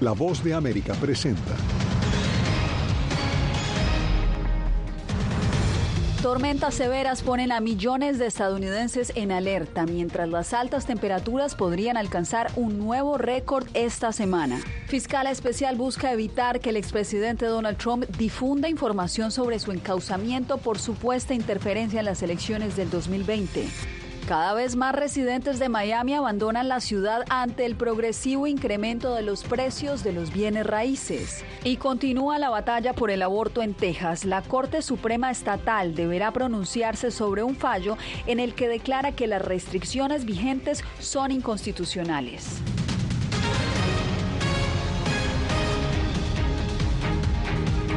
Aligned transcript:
La 0.00 0.12
voz 0.12 0.44
de 0.44 0.54
América 0.54 0.94
presenta. 0.94 1.56
Tormentas 6.22 6.74
severas 6.74 7.22
ponen 7.22 7.50
a 7.50 7.58
millones 7.58 8.20
de 8.20 8.26
estadounidenses 8.26 9.12
en 9.16 9.32
alerta, 9.32 9.86
mientras 9.86 10.28
las 10.28 10.52
altas 10.52 10.86
temperaturas 10.86 11.56
podrían 11.56 11.96
alcanzar 11.96 12.52
un 12.54 12.78
nuevo 12.78 13.18
récord 13.18 13.66
esta 13.74 14.12
semana. 14.12 14.60
Fiscal 14.86 15.26
especial 15.26 15.76
busca 15.76 16.12
evitar 16.12 16.60
que 16.60 16.70
el 16.70 16.76
expresidente 16.76 17.46
Donald 17.46 17.78
Trump 17.78 18.04
difunda 18.18 18.68
información 18.68 19.32
sobre 19.32 19.58
su 19.58 19.72
encauzamiento 19.72 20.58
por 20.58 20.78
supuesta 20.78 21.34
interferencia 21.34 21.98
en 21.98 22.06
las 22.06 22.22
elecciones 22.22 22.76
del 22.76 22.88
2020. 22.90 23.66
Cada 24.28 24.52
vez 24.52 24.76
más 24.76 24.94
residentes 24.94 25.58
de 25.58 25.70
Miami 25.70 26.12
abandonan 26.12 26.68
la 26.68 26.80
ciudad 26.80 27.24
ante 27.30 27.64
el 27.64 27.76
progresivo 27.76 28.46
incremento 28.46 29.14
de 29.14 29.22
los 29.22 29.42
precios 29.42 30.04
de 30.04 30.12
los 30.12 30.34
bienes 30.34 30.66
raíces. 30.66 31.42
Y 31.64 31.78
continúa 31.78 32.38
la 32.38 32.50
batalla 32.50 32.92
por 32.92 33.10
el 33.10 33.22
aborto 33.22 33.62
en 33.62 33.72
Texas. 33.72 34.26
La 34.26 34.42
Corte 34.42 34.82
Suprema 34.82 35.30
Estatal 35.30 35.94
deberá 35.94 36.30
pronunciarse 36.30 37.10
sobre 37.10 37.42
un 37.42 37.56
fallo 37.56 37.96
en 38.26 38.38
el 38.38 38.54
que 38.54 38.68
declara 38.68 39.12
que 39.12 39.28
las 39.28 39.40
restricciones 39.40 40.26
vigentes 40.26 40.84
son 41.00 41.30
inconstitucionales. 41.30 42.60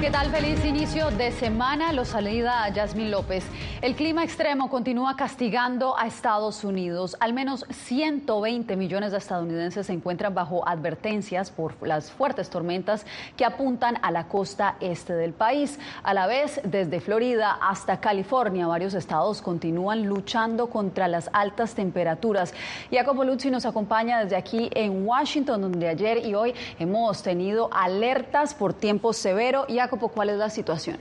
¿Qué 0.01 0.09
tal? 0.09 0.31
Feliz 0.31 0.65
inicio 0.65 1.11
de 1.11 1.31
semana. 1.31 1.93
Los 1.93 2.07
saluda 2.07 2.67
Yasmín 2.69 3.11
López. 3.11 3.45
El 3.83 3.95
clima 3.95 4.23
extremo 4.23 4.67
continúa 4.67 5.15
castigando 5.15 5.95
a 5.95 6.07
Estados 6.07 6.63
Unidos. 6.63 7.15
Al 7.19 7.33
menos 7.33 7.67
120 7.69 8.75
millones 8.77 9.11
de 9.11 9.19
estadounidenses 9.19 9.85
se 9.85 9.93
encuentran 9.93 10.33
bajo 10.33 10.67
advertencias 10.67 11.51
por 11.51 11.75
las 11.87 12.09
fuertes 12.09 12.49
tormentas 12.49 13.05
que 13.37 13.45
apuntan 13.45 13.99
a 14.01 14.09
la 14.09 14.27
costa 14.27 14.75
este 14.79 15.13
del 15.13 15.33
país. 15.33 15.77
A 16.01 16.15
la 16.15 16.25
vez, 16.25 16.61
desde 16.63 16.99
Florida 16.99 17.59
hasta 17.61 17.99
California, 17.99 18.65
varios 18.65 18.95
estados 18.95 19.43
continúan 19.43 20.07
luchando 20.07 20.71
contra 20.71 21.07
las 21.07 21.29
altas 21.31 21.75
temperaturas. 21.75 22.55
Jacopo 22.91 23.23
Luzzi 23.23 23.51
nos 23.51 23.67
acompaña 23.67 24.23
desde 24.23 24.35
aquí 24.35 24.71
en 24.73 25.05
Washington, 25.05 25.61
donde 25.61 25.87
ayer 25.87 26.25
y 26.25 26.33
hoy 26.33 26.55
hemos 26.79 27.21
tenido 27.21 27.69
alertas 27.71 28.55
por 28.55 28.73
tiempo 28.73 29.13
severo. 29.13 29.67
¿Cuál 29.97 30.29
es 30.29 30.37
la 30.37 30.49
situación? 30.49 30.97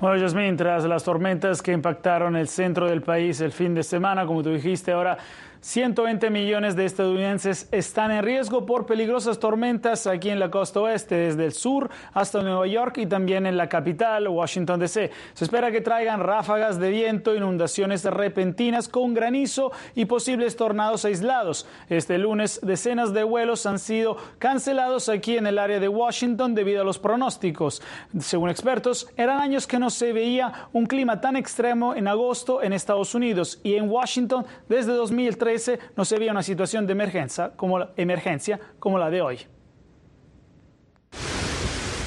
Bueno, 0.00 0.16
Yasmin, 0.16 0.56
tras 0.56 0.84
las 0.84 1.04
tormentas 1.04 1.60
que 1.60 1.72
impactaron 1.72 2.34
el 2.34 2.48
centro 2.48 2.88
del 2.88 3.02
país 3.02 3.40
el 3.42 3.52
fin 3.52 3.74
de 3.74 3.82
semana, 3.82 4.24
como 4.24 4.42
tú 4.42 4.50
dijiste, 4.50 4.92
ahora 4.92 5.18
120 5.62 6.30
millones 6.30 6.74
de 6.74 6.86
estadounidenses 6.86 7.68
están 7.70 8.10
en 8.10 8.24
riesgo 8.24 8.64
por 8.64 8.86
peligrosas 8.86 9.38
tormentas 9.38 10.06
aquí 10.06 10.30
en 10.30 10.40
la 10.40 10.50
costa 10.50 10.80
oeste, 10.80 11.14
desde 11.16 11.44
el 11.44 11.52
sur 11.52 11.90
hasta 12.14 12.42
Nueva 12.42 12.66
York 12.66 12.96
y 12.96 13.04
también 13.04 13.44
en 13.44 13.58
la 13.58 13.68
capital, 13.68 14.26
Washington, 14.28 14.80
D.C. 14.80 15.10
Se 15.34 15.44
espera 15.44 15.70
que 15.70 15.82
traigan 15.82 16.20
ráfagas 16.20 16.78
de 16.78 16.88
viento, 16.88 17.34
inundaciones 17.34 18.04
repentinas 18.04 18.88
con 18.88 19.12
granizo 19.12 19.70
y 19.94 20.06
posibles 20.06 20.56
tornados 20.56 21.04
aislados. 21.04 21.66
Este 21.90 22.16
lunes, 22.16 22.60
decenas 22.62 23.12
de 23.12 23.22
vuelos 23.22 23.66
han 23.66 23.78
sido 23.78 24.16
cancelados 24.38 25.10
aquí 25.10 25.36
en 25.36 25.46
el 25.46 25.58
área 25.58 25.78
de 25.78 25.88
Washington 25.88 26.54
debido 26.54 26.80
a 26.80 26.84
los 26.84 26.98
pronósticos. 26.98 27.82
Según 28.18 28.48
expertos, 28.48 29.08
eran 29.14 29.38
años 29.42 29.66
que 29.66 29.78
no 29.78 29.90
se 29.90 30.14
veía 30.14 30.68
un 30.72 30.86
clima 30.86 31.20
tan 31.20 31.36
extremo 31.36 31.94
en 31.94 32.08
agosto 32.08 32.62
en 32.62 32.72
Estados 32.72 33.14
Unidos 33.14 33.60
y 33.62 33.74
en 33.74 33.90
Washington 33.90 34.46
desde 34.66 34.92
2003 34.92 35.49
no 35.96 36.04
se 36.04 36.18
veía 36.18 36.32
una 36.32 36.42
situación 36.42 36.86
de 36.86 36.92
emergencia 36.92 37.52
como, 37.56 37.88
emergencia 37.96 38.60
como 38.78 38.98
la 38.98 39.10
de 39.10 39.22
hoy. 39.22 39.38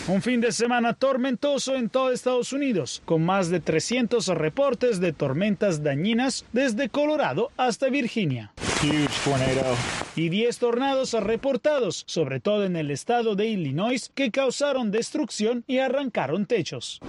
Un 0.07 0.21
fin 0.21 0.41
de 0.41 0.51
semana 0.51 0.93
tormentoso 0.93 1.75
en 1.75 1.89
todo 1.89 2.11
Estados 2.11 2.51
Unidos, 2.51 3.01
con 3.05 3.23
más 3.23 3.49
de 3.49 3.61
300 3.61 4.27
reportes 4.27 4.99
de 4.99 5.13
tormentas 5.13 5.81
dañinas 5.81 6.45
desde 6.51 6.89
Colorado 6.89 7.51
hasta 7.55 7.87
Virginia. 7.87 8.51
Y 10.15 10.29
10 10.29 10.57
tornados 10.57 11.13
reportados, 11.13 12.03
sobre 12.05 12.41
todo 12.41 12.65
en 12.65 12.75
el 12.75 12.91
estado 12.91 13.35
de 13.35 13.47
Illinois, 13.47 14.11
que 14.13 14.29
causaron 14.29 14.91
destrucción 14.91 15.63
y 15.67 15.77
arrancaron 15.77 16.45
techos. 16.45 16.99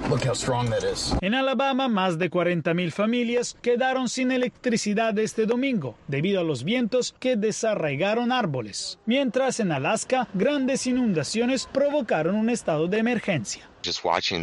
En 1.21 1.35
Alabama, 1.35 1.89
más 1.89 2.19
de 2.19 2.31
40.000 2.31 2.93
familias 2.93 3.57
quedaron 3.61 4.09
sin 4.09 4.31
electricidad 4.31 5.19
este 5.19 5.47
domingo, 5.47 5.97
debido 6.07 6.41
a 6.41 6.45
los 6.45 6.63
vientos 6.63 7.15
que 7.19 7.35
desarraigaron 7.35 8.31
árboles. 8.31 9.01
Mientras 9.05 9.59
en 9.59 9.73
Alaska, 9.73 10.29
grandes 10.33 10.87
inundaciones 10.87 11.69
provocaron 11.73 12.37
un 12.37 12.51
estado 12.51 12.87
de 12.87 12.99
emergencia. 12.99 13.69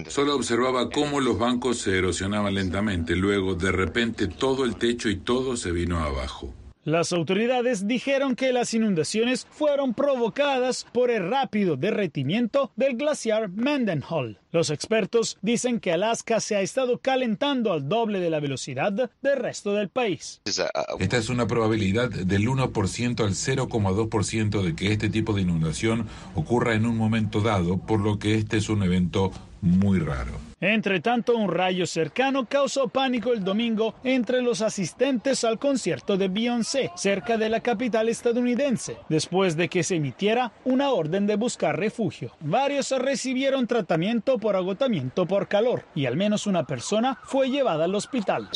Solo 0.09 0.35
observaba 0.35 0.89
cómo 0.89 1.19
los 1.19 1.39
bancos 1.39 1.79
se 1.79 1.97
erosionaban 1.97 2.53
lentamente. 2.53 3.15
Luego, 3.15 3.55
de 3.55 3.71
repente, 3.71 4.27
todo 4.27 4.65
el 4.65 4.75
techo 4.75 5.09
y 5.09 5.15
todo 5.15 5.55
se 5.55 5.71
vino 5.71 5.99
abajo. 5.99 6.53
Las 6.83 7.13
autoridades 7.13 7.87
dijeron 7.87 8.35
que 8.35 8.51
las 8.51 8.73
inundaciones 8.73 9.45
fueron 9.51 9.93
provocadas 9.93 10.87
por 10.91 11.11
el 11.11 11.29
rápido 11.29 11.77
derretimiento 11.77 12.71
del 12.75 12.97
glaciar 12.97 13.49
Mendenhall. 13.49 14.39
Los 14.51 14.71
expertos 14.71 15.37
dicen 15.43 15.79
que 15.79 15.91
Alaska 15.91 16.39
se 16.39 16.55
ha 16.55 16.61
estado 16.61 16.97
calentando 16.97 17.71
al 17.71 17.87
doble 17.87 18.19
de 18.19 18.31
la 18.31 18.39
velocidad 18.39 19.11
del 19.21 19.37
resto 19.37 19.73
del 19.73 19.89
país. 19.89 20.41
Esta 20.45 21.17
es 21.17 21.29
una 21.29 21.45
probabilidad 21.45 22.09
del 22.09 22.47
1% 22.47 23.23
al 23.23 23.31
0,2% 23.31 24.63
de 24.63 24.75
que 24.75 24.91
este 24.91 25.09
tipo 25.09 25.33
de 25.33 25.43
inundación 25.43 26.07
ocurra 26.33 26.73
en 26.73 26.87
un 26.87 26.97
momento 26.97 27.41
dado, 27.41 27.77
por 27.77 27.99
lo 27.99 28.17
que 28.17 28.33
este 28.33 28.57
es 28.57 28.69
un 28.69 28.81
evento 28.81 29.31
muy 29.61 29.99
raro. 29.99 30.50
Entre 30.61 30.99
tanto, 30.99 31.35
un 31.35 31.51
rayo 31.51 31.87
cercano 31.87 32.45
causó 32.45 32.87
pánico 32.87 33.33
el 33.33 33.43
domingo 33.43 33.95
entre 34.03 34.43
los 34.43 34.61
asistentes 34.61 35.43
al 35.43 35.57
concierto 35.57 36.17
de 36.17 36.27
Beyoncé 36.27 36.91
cerca 36.95 37.35
de 37.35 37.49
la 37.49 37.61
capital 37.61 38.09
estadounidense, 38.09 38.97
después 39.09 39.57
de 39.57 39.69
que 39.69 39.81
se 39.81 39.95
emitiera 39.95 40.51
una 40.63 40.91
orden 40.91 41.25
de 41.25 41.35
buscar 41.35 41.79
refugio. 41.79 42.33
Varios 42.41 42.91
recibieron 42.91 43.65
tratamiento 43.65 44.37
por 44.37 44.55
agotamiento 44.55 45.25
por 45.25 45.47
calor 45.47 45.83
y 45.95 46.05
al 46.05 46.15
menos 46.15 46.45
una 46.45 46.67
persona 46.67 47.17
fue 47.23 47.49
llevada 47.49 47.85
al 47.85 47.95
hospital. 47.95 48.47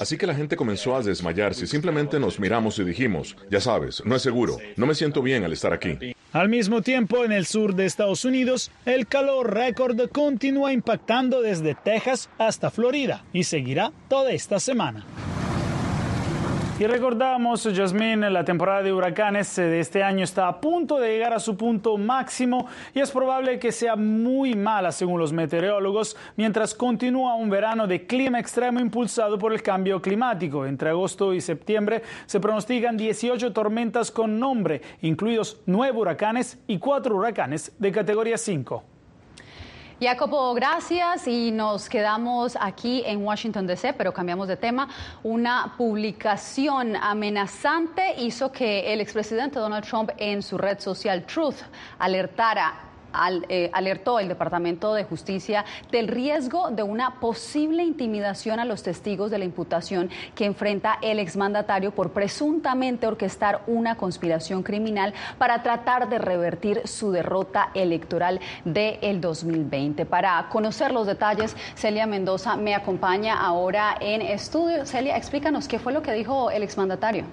Así 0.00 0.16
que 0.16 0.26
la 0.26 0.34
gente 0.34 0.56
comenzó 0.56 0.96
a 0.96 1.02
desmayarse. 1.02 1.66
Simplemente 1.66 2.18
nos 2.18 2.40
miramos 2.40 2.78
y 2.78 2.84
dijimos, 2.84 3.36
ya 3.50 3.60
sabes, 3.60 4.02
no 4.06 4.16
es 4.16 4.22
seguro, 4.22 4.56
no 4.76 4.86
me 4.86 4.94
siento 4.94 5.20
bien 5.20 5.44
al 5.44 5.52
estar 5.52 5.74
aquí. 5.74 5.98
Al 6.32 6.48
mismo 6.48 6.80
tiempo, 6.80 7.24
en 7.24 7.32
el 7.32 7.44
sur 7.44 7.74
de 7.74 7.86
Estados 7.86 8.24
Unidos, 8.24 8.70
el 8.84 9.08
calor 9.08 9.52
récord 9.52 9.98
continúa 10.10 10.72
impactando 10.72 11.42
desde 11.42 11.74
Texas 11.74 12.30
hasta 12.38 12.70
Florida 12.70 13.24
y 13.32 13.42
seguirá 13.42 13.90
toda 14.08 14.30
esta 14.30 14.60
semana. 14.60 15.04
Y 16.80 16.86
recordamos, 16.86 17.68
Jasmine, 17.70 18.30
la 18.30 18.42
temporada 18.42 18.82
de 18.82 18.90
huracanes 18.90 19.54
de 19.54 19.80
este 19.80 20.02
año 20.02 20.24
está 20.24 20.48
a 20.48 20.62
punto 20.62 20.98
de 20.98 21.10
llegar 21.10 21.34
a 21.34 21.38
su 21.38 21.54
punto 21.54 21.98
máximo 21.98 22.68
y 22.94 23.00
es 23.00 23.10
probable 23.10 23.58
que 23.58 23.70
sea 23.70 23.96
muy 23.96 24.54
mala 24.54 24.90
según 24.90 25.20
los 25.20 25.30
meteorólogos, 25.30 26.16
mientras 26.36 26.74
continúa 26.74 27.34
un 27.34 27.50
verano 27.50 27.86
de 27.86 28.06
clima 28.06 28.40
extremo 28.40 28.80
impulsado 28.80 29.38
por 29.38 29.52
el 29.52 29.62
cambio 29.62 30.00
climático. 30.00 30.64
Entre 30.64 30.88
agosto 30.88 31.34
y 31.34 31.42
septiembre 31.42 32.02
se 32.24 32.40
pronostican 32.40 32.96
18 32.96 33.52
tormentas 33.52 34.10
con 34.10 34.40
nombre, 34.40 34.80
incluidos 35.02 35.60
9 35.66 35.98
huracanes 35.98 36.58
y 36.66 36.78
4 36.78 37.14
huracanes 37.14 37.72
de 37.78 37.92
categoría 37.92 38.38
5. 38.38 38.99
Jacopo, 40.02 40.54
gracias 40.54 41.28
y 41.28 41.50
nos 41.50 41.90
quedamos 41.90 42.56
aquí 42.58 43.02
en 43.04 43.22
Washington 43.22 43.66
DC, 43.66 43.92
pero 43.92 44.14
cambiamos 44.14 44.48
de 44.48 44.56
tema. 44.56 44.88
Una 45.22 45.74
publicación 45.76 46.96
amenazante 46.96 48.14
hizo 48.16 48.50
que 48.50 48.94
el 48.94 49.02
expresidente 49.02 49.58
Donald 49.58 49.84
Trump 49.86 50.08
en 50.16 50.40
su 50.42 50.56
red 50.56 50.80
social 50.80 51.26
Truth 51.26 51.56
alertara 51.98 52.89
eh, 53.48 53.70
alertó 53.72 54.18
el 54.18 54.28
Departamento 54.28 54.94
de 54.94 55.04
Justicia 55.04 55.64
del 55.90 56.08
riesgo 56.08 56.70
de 56.70 56.82
una 56.82 57.20
posible 57.20 57.82
intimidación 57.82 58.60
a 58.60 58.64
los 58.64 58.82
testigos 58.82 59.30
de 59.30 59.38
la 59.38 59.44
imputación 59.44 60.10
que 60.34 60.44
enfrenta 60.44 60.98
el 61.02 61.18
exmandatario 61.18 61.90
por 61.90 62.12
presuntamente 62.12 63.06
orquestar 63.06 63.62
una 63.66 63.96
conspiración 63.96 64.62
criminal 64.62 65.14
para 65.38 65.62
tratar 65.62 66.08
de 66.08 66.18
revertir 66.18 66.82
su 66.86 67.12
derrota 67.12 67.70
electoral 67.74 68.40
del 68.64 69.20
2020. 69.20 70.06
Para 70.06 70.48
conocer 70.48 70.92
los 70.92 71.06
detalles, 71.06 71.56
Celia 71.74 72.06
Mendoza 72.06 72.56
me 72.56 72.74
acompaña 72.74 73.40
ahora 73.40 73.96
en 74.00 74.22
estudio. 74.22 74.86
Celia, 74.86 75.16
explícanos 75.16 75.68
qué 75.68 75.78
fue 75.78 75.92
lo 75.92 76.02
que 76.02 76.12
dijo 76.12 76.50
el 76.50 76.62
exmandatario. 76.62 77.24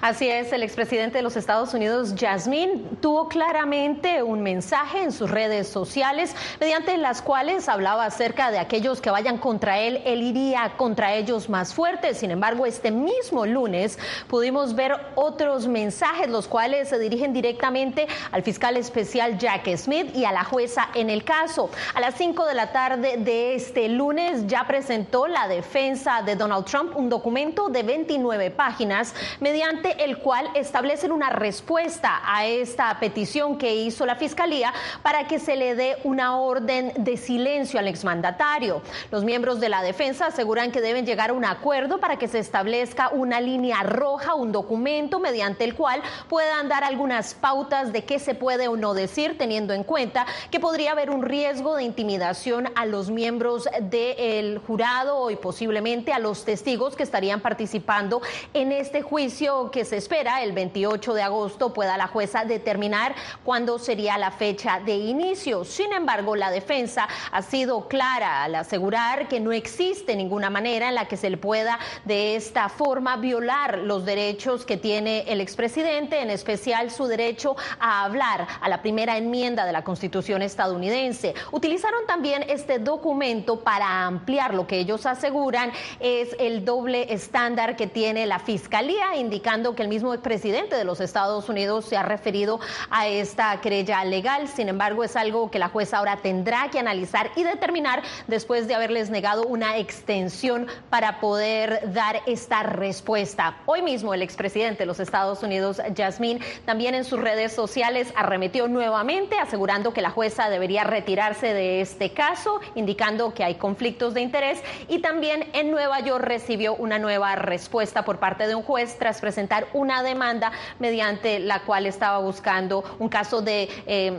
Así 0.00 0.28
es, 0.28 0.52
el 0.52 0.62
expresidente 0.62 1.18
de 1.18 1.22
los 1.22 1.36
Estados 1.36 1.74
Unidos, 1.74 2.14
Jasmine, 2.18 2.82
tuvo 3.00 3.28
claramente 3.28 4.22
un 4.22 4.42
mensaje 4.42 5.02
en 5.02 5.12
sus 5.14 5.30
redes 5.30 5.68
sociales 5.68 6.34
mediante 6.60 6.96
las 6.98 7.22
cuales 7.22 7.68
hablaba 7.68 8.04
acerca 8.04 8.50
de 8.50 8.58
aquellos 8.58 9.00
que 9.00 9.10
vayan 9.10 9.38
contra 9.38 9.78
él, 9.78 10.02
él 10.04 10.22
iría 10.22 10.72
contra 10.76 11.14
ellos 11.14 11.48
más 11.48 11.74
fuerte. 11.74 12.14
Sin 12.14 12.30
embargo, 12.30 12.66
este 12.66 12.90
mismo 12.90 13.46
lunes 13.46 13.98
pudimos 14.28 14.74
ver 14.74 14.94
otros 15.14 15.66
mensajes, 15.66 16.28
los 16.28 16.48
cuales 16.48 16.88
se 16.88 16.98
dirigen 16.98 17.32
directamente 17.32 18.06
al 18.32 18.42
fiscal 18.42 18.76
especial 18.76 19.38
Jack 19.38 19.74
Smith 19.76 20.14
y 20.14 20.24
a 20.24 20.32
la 20.32 20.44
jueza 20.44 20.88
en 20.94 21.10
el 21.10 21.24
caso. 21.24 21.70
A 21.94 22.00
las 22.00 22.14
5 22.16 22.46
de 22.46 22.54
la 22.54 22.72
tarde 22.72 23.16
de 23.18 23.54
este 23.54 23.88
lunes 23.88 24.46
ya 24.46 24.66
presentó 24.66 25.26
la 25.26 25.48
defensa 25.48 26.22
de 26.22 26.36
Donald 26.36 26.64
Trump 26.64 26.96
un 26.96 27.08
documento 27.08 27.68
de 27.68 27.82
29 27.82 28.50
páginas 28.50 29.14
mediante 29.40 30.04
el 30.04 30.18
cual 30.18 30.48
establecen 30.54 31.12
una 31.12 31.30
respuesta 31.30 32.22
a 32.24 32.46
esta 32.46 32.98
petición 33.00 33.58
que 33.58 33.74
hizo 33.74 34.06
la 34.06 34.16
Fiscalía 34.16 34.72
para 35.04 35.28
que 35.28 35.38
se 35.38 35.54
le 35.54 35.74
dé 35.74 35.98
una 36.02 36.38
orden 36.38 36.90
de 36.96 37.18
silencio 37.18 37.78
al 37.78 37.88
exmandatario. 37.88 38.80
Los 39.10 39.22
miembros 39.22 39.60
de 39.60 39.68
la 39.68 39.82
defensa 39.82 40.28
aseguran 40.28 40.72
que 40.72 40.80
deben 40.80 41.04
llegar 41.04 41.28
a 41.28 41.34
un 41.34 41.44
acuerdo 41.44 42.00
para 42.00 42.16
que 42.16 42.26
se 42.26 42.38
establezca 42.38 43.10
una 43.10 43.38
línea 43.38 43.82
roja, 43.82 44.34
un 44.34 44.50
documento 44.50 45.20
mediante 45.20 45.64
el 45.64 45.74
cual 45.74 46.00
puedan 46.30 46.70
dar 46.70 46.84
algunas 46.84 47.34
pautas 47.34 47.92
de 47.92 48.04
qué 48.04 48.18
se 48.18 48.34
puede 48.34 48.66
o 48.66 48.76
no 48.76 48.94
decir, 48.94 49.36
teniendo 49.36 49.74
en 49.74 49.84
cuenta 49.84 50.24
que 50.50 50.58
podría 50.58 50.92
haber 50.92 51.10
un 51.10 51.22
riesgo 51.22 51.76
de 51.76 51.82
intimidación 51.82 52.70
a 52.74 52.86
los 52.86 53.10
miembros 53.10 53.68
del 53.82 54.58
jurado 54.66 55.30
y 55.30 55.36
posiblemente 55.36 56.14
a 56.14 56.18
los 56.18 56.46
testigos 56.46 56.96
que 56.96 57.02
estarían 57.02 57.40
participando 57.40 58.22
en 58.54 58.72
este 58.72 59.02
juicio 59.02 59.70
que 59.70 59.84
se 59.84 59.98
espera 59.98 60.42
el 60.42 60.52
28 60.52 61.12
de 61.12 61.22
agosto 61.22 61.74
pueda 61.74 61.98
la 61.98 62.06
jueza 62.06 62.46
determinar 62.46 63.14
cuándo 63.44 63.78
sería 63.78 64.16
la 64.16 64.30
fecha 64.30 64.80
de 64.80 64.93
inicio. 64.96 65.64
Sin 65.64 65.92
embargo, 65.92 66.36
la 66.36 66.50
defensa 66.50 67.08
ha 67.30 67.42
sido 67.42 67.88
clara 67.88 68.44
al 68.44 68.54
asegurar 68.54 69.28
que 69.28 69.40
no 69.40 69.52
existe 69.52 70.16
ninguna 70.16 70.50
manera 70.50 70.88
en 70.88 70.94
la 70.94 71.08
que 71.08 71.16
se 71.16 71.30
le 71.30 71.36
pueda 71.36 71.78
de 72.04 72.36
esta 72.36 72.68
forma 72.68 73.16
violar 73.16 73.78
los 73.78 74.04
derechos 74.04 74.64
que 74.64 74.76
tiene 74.76 75.24
el 75.28 75.40
expresidente, 75.40 76.20
en 76.20 76.30
especial 76.30 76.90
su 76.90 77.06
derecho 77.06 77.56
a 77.78 78.04
hablar, 78.04 78.46
a 78.60 78.68
la 78.68 78.82
primera 78.82 79.16
enmienda 79.16 79.64
de 79.64 79.72
la 79.72 79.84
Constitución 79.84 80.42
estadounidense. 80.42 81.34
Utilizaron 81.52 82.06
también 82.06 82.44
este 82.48 82.78
documento 82.78 83.60
para 83.60 84.04
ampliar 84.04 84.54
lo 84.54 84.66
que 84.66 84.78
ellos 84.78 85.06
aseguran 85.06 85.72
es 86.00 86.36
el 86.38 86.64
doble 86.64 87.12
estándar 87.12 87.76
que 87.76 87.86
tiene 87.86 88.26
la 88.26 88.38
Fiscalía, 88.38 89.16
indicando 89.16 89.74
que 89.74 89.82
el 89.82 89.88
mismo 89.88 90.14
presidente 90.18 90.76
de 90.76 90.84
los 90.84 91.00
Estados 91.00 91.48
Unidos 91.48 91.84
se 91.86 91.96
ha 91.96 92.02
referido 92.02 92.60
a 92.90 93.06
esta 93.06 93.60
querella 93.60 94.04
legal. 94.04 94.48
Sin 94.48 94.68
embargo, 94.68 94.83
es 94.84 95.16
algo 95.16 95.50
que 95.50 95.58
la 95.58 95.68
jueza 95.70 95.96
ahora 95.96 96.18
tendrá 96.18 96.68
que 96.70 96.78
analizar 96.78 97.30
y 97.36 97.42
determinar 97.42 98.02
después 98.26 98.68
de 98.68 98.74
haberles 98.74 99.08
negado 99.08 99.44
una 99.44 99.78
extensión 99.78 100.66
para 100.90 101.20
poder 101.20 101.92
dar 101.94 102.20
esta 102.26 102.62
respuesta. 102.62 103.56
Hoy 103.64 103.80
mismo 103.80 104.12
el 104.12 104.20
expresidente 104.20 104.80
de 104.80 104.86
los 104.86 105.00
Estados 105.00 105.42
Unidos, 105.42 105.80
Jasmine, 105.96 106.40
también 106.66 106.94
en 106.94 107.04
sus 107.04 107.18
redes 107.18 107.52
sociales 107.52 108.12
arremetió 108.14 108.68
nuevamente 108.68 109.38
asegurando 109.38 109.94
que 109.94 110.02
la 110.02 110.10
jueza 110.10 110.50
debería 110.50 110.84
retirarse 110.84 111.54
de 111.54 111.80
este 111.80 112.12
caso, 112.12 112.60
indicando 112.74 113.32
que 113.32 113.42
hay 113.42 113.54
conflictos 113.54 114.12
de 114.12 114.20
interés 114.20 114.62
y 114.88 114.98
también 114.98 115.48
en 115.54 115.70
Nueva 115.70 116.00
York 116.00 116.24
recibió 116.24 116.74
una 116.74 116.98
nueva 116.98 117.36
respuesta 117.36 118.04
por 118.04 118.18
parte 118.18 118.46
de 118.46 118.54
un 118.54 118.62
juez 118.62 118.98
tras 118.98 119.22
presentar 119.22 119.66
una 119.72 120.02
demanda 120.02 120.52
mediante 120.78 121.38
la 121.38 121.60
cual 121.60 121.86
estaba 121.86 122.18
buscando 122.18 122.84
un 122.98 123.08
caso 123.08 123.40
de 123.40 123.70
eh, 123.86 124.12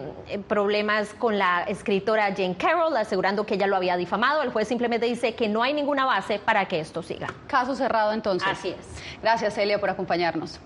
problemas 0.56 1.14
con 1.16 1.38
la 1.38 1.64
escritora 1.64 2.34
Jane 2.34 2.56
Carroll, 2.56 2.96
asegurando 2.96 3.46
que 3.46 3.56
ella 3.56 3.68
lo 3.68 3.76
había 3.76 3.98
difamado. 3.98 4.42
El 4.42 4.52
juez 4.52 4.70
simplemente 4.70 5.06
dice 5.06 5.36
que 5.36 5.50
no 5.50 5.62
hay 5.62 5.74
ninguna 5.74 6.06
base 6.06 6.40
para 6.40 6.66
que 6.66 6.80
esto 6.80 7.04
siga. 7.04 7.28
Caso 7.46 7.76
cerrado 7.76 8.14
entonces. 8.14 8.48
Así 8.50 8.70
es. 8.70 8.78
Gracias, 9.22 9.58
Elia, 9.58 9.82
por 9.82 9.90
acompañarnos. 9.90 10.62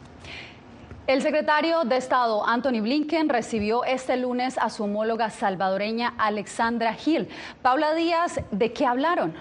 El 1.07 1.23
secretario 1.23 1.85
de 1.85 1.97
Estado, 1.97 2.47
Anthony 2.47 2.81
Blinken, 2.81 3.29
recibió 3.29 3.83
este 3.83 4.15
lunes 4.15 4.59
a 4.59 4.69
su 4.69 4.83
homóloga 4.83 5.31
salvadoreña 5.31 6.13
Alexandra 6.19 6.95
Hill. 7.03 7.27
Paula 7.63 7.95
Díaz, 7.95 8.41
¿de 8.51 8.71
qué 8.71 8.85
hablaron? 8.85 9.33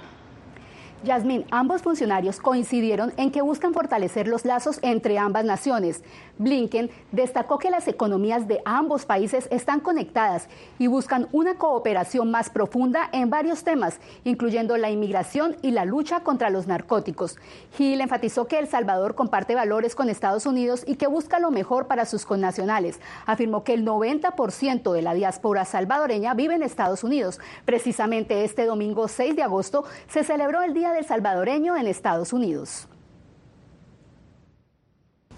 Yasmín, 1.04 1.44
ambos 1.50 1.82
funcionarios 1.82 2.40
coincidieron 2.40 3.12
en 3.16 3.30
que 3.30 3.40
buscan 3.40 3.72
fortalecer 3.72 4.26
los 4.26 4.44
lazos 4.44 4.80
entre 4.82 5.18
ambas 5.18 5.44
naciones. 5.44 6.02
Blinken 6.38 6.90
destacó 7.12 7.58
que 7.58 7.70
las 7.70 7.88
economías 7.88 8.48
de 8.48 8.60
ambos 8.64 9.04
países 9.04 9.48
están 9.50 9.80
conectadas 9.80 10.48
y 10.78 10.86
buscan 10.86 11.28
una 11.32 11.54
cooperación 11.54 12.30
más 12.30 12.50
profunda 12.50 13.08
en 13.12 13.30
varios 13.30 13.64
temas, 13.64 13.98
incluyendo 14.24 14.76
la 14.76 14.90
inmigración 14.90 15.56
y 15.62 15.72
la 15.72 15.84
lucha 15.84 16.20
contra 16.20 16.50
los 16.50 16.66
narcóticos. 16.66 17.36
Hill 17.78 18.00
enfatizó 18.00 18.46
que 18.46 18.58
El 18.58 18.68
Salvador 18.68 19.14
comparte 19.14 19.54
valores 19.54 19.94
con 19.94 20.08
Estados 20.08 20.46
Unidos 20.46 20.84
y 20.86 20.96
que 20.96 21.06
busca 21.06 21.38
lo 21.38 21.50
mejor 21.50 21.86
para 21.86 22.06
sus 22.06 22.24
connacionales. 22.24 23.00
Afirmó 23.26 23.64
que 23.64 23.74
el 23.74 23.84
90% 23.84 24.92
de 24.92 25.02
la 25.02 25.14
diáspora 25.14 25.64
salvadoreña 25.64 26.34
vive 26.34 26.54
en 26.54 26.62
Estados 26.62 27.04
Unidos. 27.04 27.40
Precisamente 27.64 28.44
este 28.44 28.64
domingo 28.64 29.08
6 29.08 29.36
de 29.36 29.42
agosto 29.42 29.84
se 30.08 30.24
celebró 30.24 30.62
el 30.62 30.74
Día 30.74 30.92
del 30.92 31.04
Salvadoreño 31.04 31.76
en 31.76 31.86
Estados 31.86 32.32
Unidos. 32.32 32.87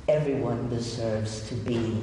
Everyone 0.09 0.69
deserves 0.69 1.49
to 1.49 1.55
be 1.55 2.01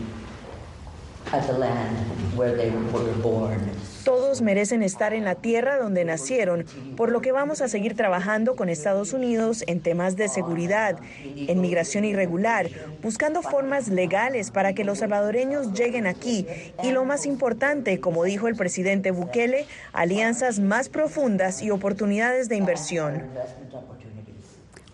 at 1.34 1.46
the 1.48 1.58
land 1.58 1.98
where 2.38 2.56
they 2.56 2.70
were 2.94 3.14
born. 3.22 3.60
Todos 4.06 4.42
merecen 4.42 4.84
estar 4.84 5.14
en 5.14 5.26
la 5.26 5.36
tierra 5.36 5.78
donde 5.78 6.06
nacieron, 6.06 6.66
por 6.96 7.12
lo 7.12 7.20
que 7.20 7.34
vamos 7.34 7.62
a 7.62 7.68
seguir 7.68 7.94
trabajando 7.94 8.56
con 8.56 8.70
Estados 8.70 9.12
Unidos 9.12 9.66
en 9.68 9.82
temas 9.82 10.16
de 10.16 10.30
seguridad, 10.30 10.98
en 11.26 11.60
migración 11.60 12.06
irregular, 12.06 12.70
buscando 13.04 13.42
formas 13.42 13.90
legales 13.90 14.52
para 14.52 14.72
que 14.72 14.86
los 14.86 15.00
salvadoreños 15.00 15.74
lleguen 15.74 16.08
aquí 16.08 16.48
y 16.82 16.92
lo 16.92 17.04
más 17.04 17.26
importante, 17.26 18.00
como 18.00 18.24
dijo 18.24 18.48
el 18.48 18.56
presidente 18.56 19.12
Bukele, 19.12 19.66
alianzas 19.92 20.60
más 20.60 20.88
profundas 20.88 21.62
y 21.62 21.72
oportunidades 21.72 22.48
de 22.48 22.56
inversión. 22.56 23.24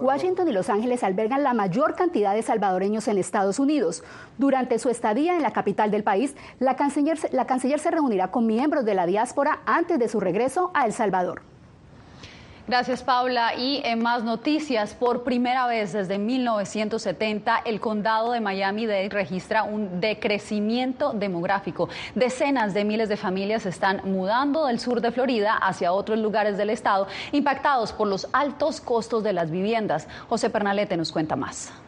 Washington 0.03 0.49
y 0.49 0.51
Los 0.51 0.69
Ángeles 0.69 1.01
albergan 1.03 1.43
la 1.43 1.53
mayor 1.53 1.95
cantidad 1.95 2.35
de 2.35 2.41
salvadoreños 2.41 3.07
en 3.07 3.17
Estados 3.17 3.57
Unidos. 3.57 4.03
Durante 4.37 4.77
su 4.77 4.89
estadía 4.89 5.37
en 5.37 5.41
la 5.41 5.53
capital 5.53 5.91
del 5.91 6.03
país, 6.03 6.35
la 6.59 6.75
canciller, 6.75 7.17
se 7.17 7.91
reunirá 7.91 8.29
con 8.29 8.45
miembros 8.45 8.83
de 8.83 8.95
la 8.95 9.05
diáspora 9.05 9.61
antes 9.65 9.97
de 9.97 10.09
su 10.09 10.19
regreso 10.19 10.71
a 10.73 10.85
El 10.85 10.91
Salvador. 10.91 11.52
Gracias, 12.65 13.03
Paula. 13.03 13.55
Y 13.55 13.81
en 13.83 14.01
más 14.01 14.23
noticias, 14.23 14.93
por 14.93 15.23
primera 15.23 15.67
vez 15.67 15.91
desde 15.91 16.17
1970, 16.17 17.61
el 17.65 17.81
condado 17.81 18.31
de 18.31 18.39
Miami-Dade 18.39 19.09
registra 19.09 19.63
un 19.63 19.99
decrecimiento 19.99 21.11
demográfico. 21.11 21.89
Decenas 22.15 22.73
de 22.73 22.85
miles 22.85 23.09
de 23.09 23.17
familias 23.17 23.65
están 23.65 23.99
mudando 24.05 24.67
del 24.67 24.79
sur 24.79 25.01
de 25.01 25.11
Florida 25.11 25.55
hacia 25.55 25.91
otros 25.91 26.19
lugares 26.19 26.55
del 26.55 26.69
estado, 26.69 27.07
impactados 27.33 27.91
por 27.91 28.07
los 28.07 28.29
altos 28.31 28.79
costos 28.79 29.23
de 29.23 29.33
las 29.33 29.51
viviendas. 29.51 30.07
José 30.29 30.49
Pernalete 30.49 30.95
nos 30.95 31.11
cuenta 31.11 31.35
más. 31.35 31.82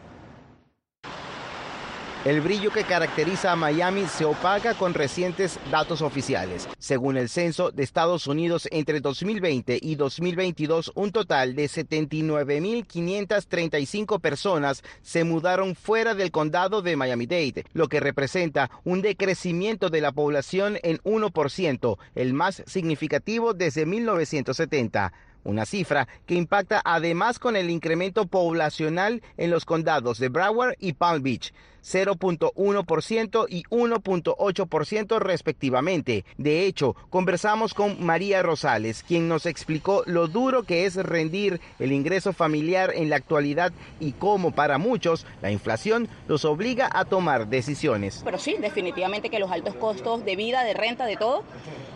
El 2.26 2.40
brillo 2.40 2.72
que 2.72 2.82
caracteriza 2.82 3.52
a 3.52 3.56
Miami 3.56 4.08
se 4.08 4.24
opaca 4.24 4.74
con 4.74 4.94
recientes 4.94 5.60
datos 5.70 6.02
oficiales. 6.02 6.68
Según 6.76 7.16
el 7.16 7.28
censo 7.28 7.70
de 7.70 7.84
Estados 7.84 8.26
Unidos, 8.26 8.66
entre 8.72 8.98
2020 8.98 9.78
y 9.80 9.94
2022, 9.94 10.90
un 10.96 11.12
total 11.12 11.54
de 11.54 11.66
79.535 11.66 14.20
personas 14.20 14.82
se 15.02 15.22
mudaron 15.22 15.76
fuera 15.76 16.16
del 16.16 16.32
condado 16.32 16.82
de 16.82 16.96
Miami-Dade, 16.96 17.64
lo 17.74 17.86
que 17.86 18.00
representa 18.00 18.72
un 18.82 19.02
decrecimiento 19.02 19.88
de 19.88 20.00
la 20.00 20.10
población 20.10 20.80
en 20.82 20.98
1%, 21.04 21.96
el 22.16 22.34
más 22.34 22.64
significativo 22.66 23.54
desde 23.54 23.86
1970 23.86 25.12
una 25.44 25.64
cifra 25.64 26.08
que 26.26 26.34
impacta 26.34 26.82
además 26.84 27.38
con 27.38 27.54
el 27.54 27.70
incremento 27.70 28.26
poblacional 28.26 29.22
en 29.36 29.52
los 29.52 29.64
condados 29.64 30.18
de 30.18 30.28
Broward 30.28 30.74
y 30.80 30.94
Palm 30.94 31.22
Beach. 31.22 31.52
0.1% 31.86 33.46
y 33.48 33.62
1.8% 33.64 35.18
respectivamente. 35.20 36.24
De 36.36 36.66
hecho, 36.66 36.96
conversamos 37.10 37.74
con 37.74 38.04
María 38.04 38.42
Rosales, 38.42 39.04
quien 39.06 39.28
nos 39.28 39.46
explicó 39.46 40.02
lo 40.06 40.26
duro 40.26 40.64
que 40.64 40.86
es 40.86 40.96
rendir 40.96 41.60
el 41.78 41.92
ingreso 41.92 42.32
familiar 42.32 42.92
en 42.94 43.08
la 43.10 43.16
actualidad 43.16 43.72
y 44.00 44.12
cómo 44.12 44.50
para 44.50 44.78
muchos 44.78 45.26
la 45.42 45.50
inflación 45.50 46.08
los 46.26 46.44
obliga 46.44 46.88
a 46.92 47.04
tomar 47.04 47.48
decisiones. 47.48 48.22
Pero 48.24 48.38
sí, 48.38 48.56
definitivamente 48.60 49.30
que 49.30 49.38
los 49.38 49.50
altos 49.50 49.74
costos 49.76 50.24
de 50.24 50.36
vida, 50.36 50.64
de 50.64 50.74
renta, 50.74 51.06
de 51.06 51.16
todo, 51.16 51.44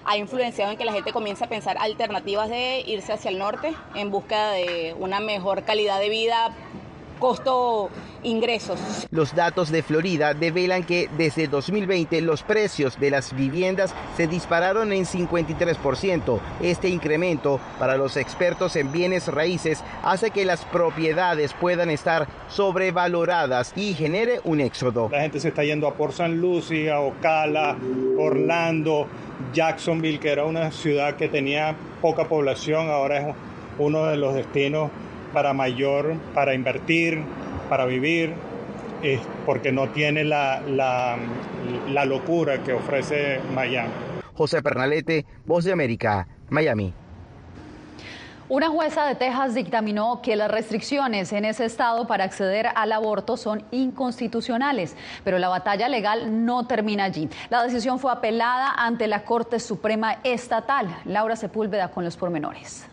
ha 0.05 0.17
influenciado 0.17 0.73
en 0.73 0.79
que 0.79 0.85
la 0.85 0.93
gente 0.93 1.13
comience 1.13 1.45
a 1.45 1.49
pensar 1.49 1.77
alternativas 1.79 2.49
de 2.49 2.83
irse 2.87 3.13
hacia 3.13 3.31
el 3.31 3.39
norte 3.39 3.75
en 3.95 4.11
busca 4.11 4.53
de 4.53 4.95
una 4.99 5.21
mejor 5.21 5.65
calidad 5.65 5.99
de 6.01 6.09
vida 6.09 6.55
costo 7.21 7.91
ingresos. 8.25 8.81
Los 9.13 9.35
datos 9.35 9.71
de 9.71 9.83
Florida 9.83 10.35
develan 10.35 10.83
que 10.83 11.09
desde 11.17 11.47
2020 11.47 12.21
los 12.23 12.43
precios 12.43 12.99
de 12.99 13.11
las 13.11 13.35
viviendas 13.37 13.95
se 14.17 14.27
dispararon 14.27 14.93
en 14.93 15.05
53%. 15.05 16.41
Este 16.61 16.89
incremento 16.89 17.61
para 17.79 17.97
los 17.97 18.17
expertos 18.17 18.75
en 18.77 18.91
bienes 18.91 19.29
raíces 19.29 19.85
hace 20.03 20.31
que 20.31 20.45
las 20.45 20.65
propiedades 20.65 21.53
puedan 21.53 21.91
estar 21.91 22.27
sobrevaloradas 22.49 23.73
y 23.77 23.95
genere 23.95 24.41
un 24.45 24.61
éxodo. 24.61 25.09
La 25.13 25.21
gente 25.21 25.39
se 25.39 25.49
está 25.49 25.63
yendo 25.63 25.87
a 25.87 25.95
Port 25.95 26.15
San 26.15 26.41
Lucie, 26.41 26.93
Ocala, 26.93 27.77
Orlando, 28.19 29.07
Jacksonville, 29.53 30.19
que 30.19 30.31
era 30.31 30.45
una 30.45 30.73
ciudad 30.73 31.17
que 31.17 31.29
tenía 31.29 31.77
poca 32.01 32.29
población, 32.29 32.89
ahora 32.89 33.21
es 33.21 33.35
uno 33.79 34.07
de 34.07 34.17
los 34.17 34.35
destinos 34.35 34.91
para 35.33 35.53
mayor, 35.53 36.15
para 36.35 36.55
invertir, 36.55 37.23
para 37.69 37.85
vivir, 37.85 38.35
porque 39.47 39.73
no 39.73 39.89
tiene 39.91 40.25
la, 40.25 40.61
la, 40.61 41.17
la 41.89 42.05
locura 42.05 42.63
que 42.63 42.73
ofrece 42.73 43.41
Miami. 43.55 43.91
José 44.35 44.63
Pernalete, 44.63 45.27
Voz 45.47 45.65
de 45.65 45.73
América, 45.73 46.27
Miami. 46.49 46.95
Una 48.51 48.69
jueza 48.69 49.07
de 49.07 49.15
Texas 49.15 49.55
dictaminó 49.55 50.23
que 50.23 50.35
las 50.35 50.51
restricciones 50.51 51.33
en 51.33 51.45
ese 51.45 51.65
estado 51.65 52.09
para 52.09 52.25
acceder 52.25 52.67
al 52.75 52.91
aborto 52.91 53.37
son 53.37 53.63
inconstitucionales, 53.71 54.97
pero 55.23 55.39
la 55.39 55.49
batalla 55.49 55.89
legal 55.89 56.45
no 56.45 56.67
termina 56.67 57.05
allí. 57.05 57.31
La 57.49 57.63
decisión 57.63 58.01
fue 58.01 58.11
apelada 58.11 58.75
ante 58.77 59.07
la 59.07 59.23
Corte 59.23 59.61
Suprema 59.61 60.17
Estatal. 60.25 60.89
Laura 61.05 61.37
Sepúlveda 61.37 61.93
con 61.93 62.03
los 62.03 62.17
pormenores. 62.17 62.90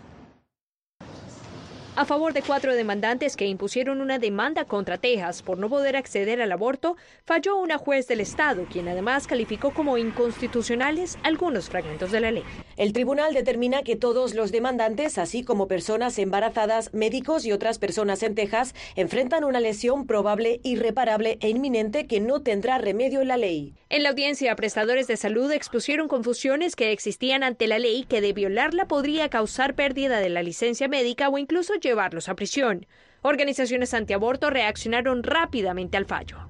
A 1.98 2.06
favor 2.06 2.32
de 2.32 2.44
cuatro 2.44 2.76
demandantes 2.76 3.36
que 3.36 3.48
impusieron 3.48 4.02
una 4.02 4.20
demanda 4.20 4.66
contra 4.66 5.00
Texas 5.00 5.42
por 5.42 5.58
no 5.58 5.68
poder 5.68 5.96
acceder 5.96 6.40
al 6.44 6.52
aborto, 6.52 6.96
falló 7.26 7.58
una 7.58 7.80
juez 7.80 8.08
del 8.08 8.20
Estado, 8.20 8.68
quien 8.72 8.88
además 8.88 9.26
calificó 9.26 9.74
como 9.74 9.98
inconstitucionales 9.98 11.18
algunos 11.24 11.70
fragmentos 11.70 12.12
de 12.12 12.20
la 12.20 12.30
ley. 12.30 12.44
El 12.76 12.94
tribunal 12.94 13.34
determina 13.34 13.82
que 13.82 13.96
todos 13.96 14.36
los 14.36 14.52
demandantes, 14.52 15.18
así 15.18 15.44
como 15.44 15.68
personas 15.68 16.20
embarazadas, 16.20 16.94
médicos 16.94 17.46
y 17.46 17.52
otras 17.52 17.80
personas 17.80 18.22
en 18.22 18.36
Texas, 18.36 18.76
enfrentan 18.96 19.44
una 19.44 19.60
lesión 19.60 20.06
probable, 20.06 20.60
irreparable 20.62 21.40
e 21.42 21.50
inminente 21.50 22.06
que 22.06 22.20
no 22.20 22.44
tendrá 22.44 22.78
remedio 22.78 23.22
en 23.22 23.30
la 23.30 23.38
ley. 23.38 23.74
En 23.90 24.04
la 24.04 24.10
audiencia, 24.10 24.56
prestadores 24.56 25.08
de 25.08 25.18
salud 25.18 25.52
expusieron 25.52 26.08
confusiones 26.08 26.76
que 26.76 26.92
existían 26.92 27.42
ante 27.42 27.66
la 27.66 27.80
ley 27.80 28.04
que 28.04 28.22
de 28.22 28.34
violarla 28.34 28.88
podría 28.88 29.30
causar 29.30 29.74
pérdida 29.74 30.20
de 30.20 30.30
la 30.30 30.44
licencia 30.44 30.88
médica 30.88 31.30
o 31.30 31.40
incluso 31.40 31.74
llevarlos 31.88 32.30
a 32.30 32.36
prisión. 32.36 32.86
Organizaciones 33.22 33.94
antiaborto 33.94 34.50
reaccionaron 34.50 35.24
rápidamente 35.24 35.98
al 35.98 36.06
fallo. 36.06 36.48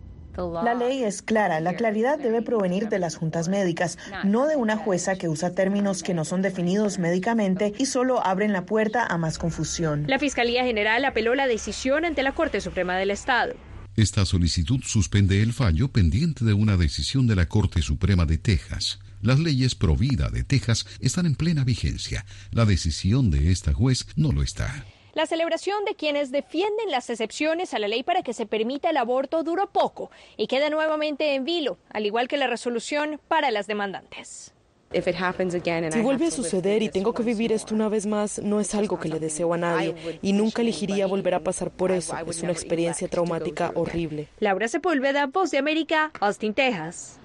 La 0.63 0.75
ley 0.75 1.03
es 1.03 1.24
clara. 1.24 1.60
La 1.60 1.75
claridad 1.75 2.20
debe 2.20 2.44
provenir 2.44 2.89
de 2.89 3.00
las 3.00 3.15
juntas 3.15 3.48
médicas, 3.48 3.98
no 4.24 4.46
de 4.46 4.56
una 4.56 4.77
jueza 4.77 5.15
que 5.15 5.27
usa 5.27 5.56
términos 5.56 6.03
que 6.03 6.13
no 6.13 6.25
son 6.25 6.44
definidos 6.44 7.00
médicamente 7.00 7.74
y 7.77 7.88
solo 7.88 8.24
abren 8.24 8.53
la 8.53 8.65
puerta 8.65 9.03
a 9.03 9.17
más 9.17 9.39
confusión. 9.39 10.06
La 10.08 10.20
Fiscalía 10.20 10.63
General 10.63 11.03
apeló 11.06 11.34
la 11.34 11.48
decisión 11.48 12.06
ante 12.06 12.22
la 12.22 12.34
Corte 12.34 12.62
Suprema 12.62 12.98
del 12.98 13.10
Estado. 13.10 13.56
Esta 13.96 14.25
solicitud 14.25 14.79
suspende 14.84 15.41
el 15.41 15.53
fallo 15.53 15.88
pendiente 15.88 16.46
de 16.46 16.53
una 16.53 16.77
decisión 16.77 17.25
de 17.25 17.36
la 17.36 17.48
Corte 17.48 17.82
Suprema 17.82 18.25
de 18.27 18.38
Texas. 18.38 19.00
Las 19.24 19.39
leyes 19.39 19.74
pro 19.74 19.96
vida 19.96 20.29
de 20.29 20.44
Texas 20.44 20.86
están 21.00 21.25
en 21.25 21.34
plena 21.34 21.63
vigencia. 21.63 22.24
La 22.51 22.65
decisión 22.65 23.32
de 23.32 23.51
esta 23.51 23.74
juez 23.74 24.06
no 24.15 24.32
lo 24.32 24.44
está. 24.44 24.86
La 25.17 25.25
celebración 25.25 25.83
de 25.83 25.95
quienes 25.95 26.31
defienden 26.31 26.91
las 26.91 27.09
excepciones 27.09 27.74
a 27.74 27.79
la 27.79 27.88
ley 27.88 28.03
para 28.03 28.21
que 28.21 28.33
se 28.33 28.45
permita 28.45 28.91
el 28.91 28.97
aborto 28.97 29.41
duró 29.41 29.67
poco 29.71 30.12
y 30.38 30.45
queda 30.45 30.69
nuevamente 30.69 31.33
en 31.33 31.43
vilo, 31.43 31.79
al 31.89 32.05
igual 32.05 32.27
que 32.27 32.38
la 32.38 32.45
resolución 32.45 33.19
para 33.27 33.50
las 33.50 33.65
demandantes. 33.65 34.53
Si 34.91 36.01
vuelve 36.01 36.27
a 36.27 36.29
suceder 36.29 36.83
y 36.83 36.89
tengo 36.89 37.15
que 37.15 37.24
vivir 37.24 37.51
esto 37.51 37.74
una 37.74 37.89
vez 37.89 38.05
más, 38.05 38.38
no 38.43 38.59
es 38.59 38.75
algo 38.75 39.00
que 39.00 39.09
le 39.09 39.19
deseo 39.19 39.55
a 39.55 39.57
nadie 39.57 39.95
y 40.21 40.33
nunca 40.33 40.62
elegiría 40.62 41.07
volver 41.07 41.33
a 41.33 41.39
pasar 41.39 41.71
por 41.71 41.91
eso. 41.91 42.15
Es 42.29 42.43
una 42.43 42.51
experiencia 42.51 43.07
traumática 43.07 43.71
horrible. 43.74 44.27
Laura 44.39 44.67
Sepúlveda, 44.67 45.25
Voz 45.25 45.50
de 45.50 45.57
América, 45.57 46.12
Austin, 46.19 46.53
Texas. 46.53 47.19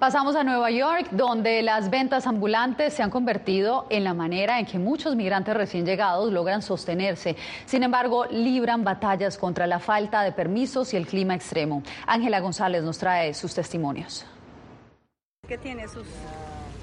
Pasamos 0.00 0.34
a 0.34 0.44
Nueva 0.44 0.70
York, 0.70 1.08
donde 1.10 1.60
las 1.60 1.90
ventas 1.90 2.26
ambulantes 2.26 2.94
se 2.94 3.02
han 3.02 3.10
convertido 3.10 3.86
en 3.90 4.02
la 4.02 4.14
manera 4.14 4.58
en 4.58 4.64
que 4.64 4.78
muchos 4.78 5.14
migrantes 5.14 5.54
recién 5.54 5.84
llegados 5.84 6.32
logran 6.32 6.62
sostenerse. 6.62 7.36
Sin 7.66 7.82
embargo, 7.82 8.24
libran 8.30 8.82
batallas 8.82 9.36
contra 9.36 9.66
la 9.66 9.78
falta 9.78 10.22
de 10.22 10.32
permisos 10.32 10.94
y 10.94 10.96
el 10.96 11.06
clima 11.06 11.34
extremo. 11.34 11.82
Ángela 12.06 12.40
González 12.40 12.82
nos 12.82 12.96
trae 12.96 13.34
sus 13.34 13.54
testimonios. 13.54 14.24
¿Qué 15.46 15.58
tiene 15.58 15.86
sus 15.86 16.06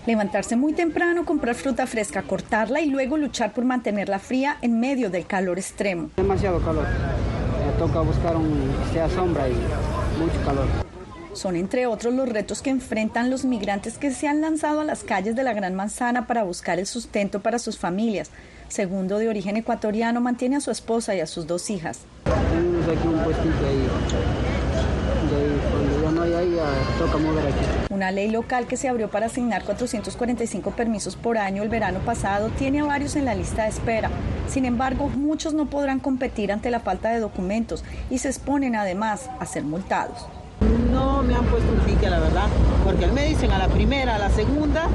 Levantarse 0.05 0.55
muy 0.55 0.73
temprano, 0.73 1.25
comprar 1.25 1.55
fruta 1.55 1.87
fresca, 1.87 2.21
cortarla 2.21 2.81
y 2.81 2.91
luego 2.91 3.17
luchar 3.17 3.51
por 3.51 3.65
mantenerla 3.65 4.19
fría 4.19 4.57
en 4.61 4.79
medio 4.79 5.09
del 5.09 5.25
calor 5.25 5.57
extremo. 5.57 6.11
Demasiado 6.17 6.61
calor. 6.61 6.85
Me 7.65 7.71
toca 7.79 7.99
buscar 8.01 8.35
un 8.37 8.71
sea 8.93 9.09
sombra 9.09 9.49
y 9.49 9.53
mucho 10.19 10.39
calor. 10.45 10.86
Son 11.37 11.55
entre 11.55 11.85
otros 11.85 12.15
los 12.15 12.27
retos 12.27 12.63
que 12.63 12.71
enfrentan 12.71 13.29
los 13.29 13.45
migrantes 13.45 13.99
que 13.99 14.09
se 14.09 14.27
han 14.27 14.41
lanzado 14.41 14.79
a 14.79 14.83
las 14.83 15.03
calles 15.03 15.35
de 15.35 15.43
la 15.43 15.53
Gran 15.53 15.75
Manzana 15.75 16.25
para 16.25 16.41
buscar 16.41 16.79
el 16.79 16.87
sustento 16.87 17.41
para 17.41 17.59
sus 17.59 17.77
familias. 17.77 18.31
Segundo 18.69 19.19
de 19.19 19.29
origen 19.29 19.55
ecuatoriano 19.55 20.19
mantiene 20.19 20.55
a 20.55 20.61
su 20.61 20.71
esposa 20.71 21.13
y 21.13 21.19
a 21.19 21.27
sus 21.27 21.45
dos 21.45 21.69
hijas. 21.69 21.99
Tenemos 22.23 22.87
aquí 22.87 23.07
un 23.07 23.23
puestito 23.23 23.67
ahí. 23.67 23.87
Cuando 25.71 26.01
ya 26.01 26.11
no 26.11 26.21
hay 26.23 26.33
ahí, 26.33 26.57
toca 26.97 27.17
mover 27.19 27.45
aquí. 27.45 27.93
Una 27.93 28.09
ley 28.09 28.31
local 28.31 28.65
que 28.65 28.75
se 28.75 28.89
abrió 28.89 29.11
para 29.11 29.27
asignar 29.27 29.63
445 29.63 30.71
permisos 30.71 31.15
por 31.15 31.37
año 31.37 31.61
el 31.61 31.69
verano 31.69 31.99
pasado 31.99 32.49
tiene 32.57 32.79
a 32.79 32.85
varios 32.85 33.15
en 33.15 33.25
la 33.25 33.35
lista 33.35 33.65
de 33.65 33.69
espera. 33.69 34.09
Sin 34.49 34.65
embargo, 34.65 35.07
muchos 35.09 35.53
no 35.53 35.69
podrán 35.69 35.99
competir 35.99 36.51
ante 36.51 36.71
la 36.71 36.79
falta 36.79 37.11
de 37.11 37.19
documentos 37.19 37.83
y 38.09 38.17
se 38.17 38.29
exponen 38.29 38.75
además 38.75 39.29
a 39.39 39.45
ser 39.45 39.63
multados. 39.63 40.25
No 40.97 41.21
me 41.21 41.35
han 41.35 41.45
puesto 41.45 41.71
un 41.71 41.77
pique, 41.81 42.09
la 42.09 42.19
verdad, 42.19 42.47
porque 42.83 43.05
me 43.05 43.27
dicen 43.27 43.51
a 43.51 43.59
la 43.59 43.67
primera, 43.67 44.15
a 44.15 44.17
la 44.17 44.31
segunda, 44.31 44.87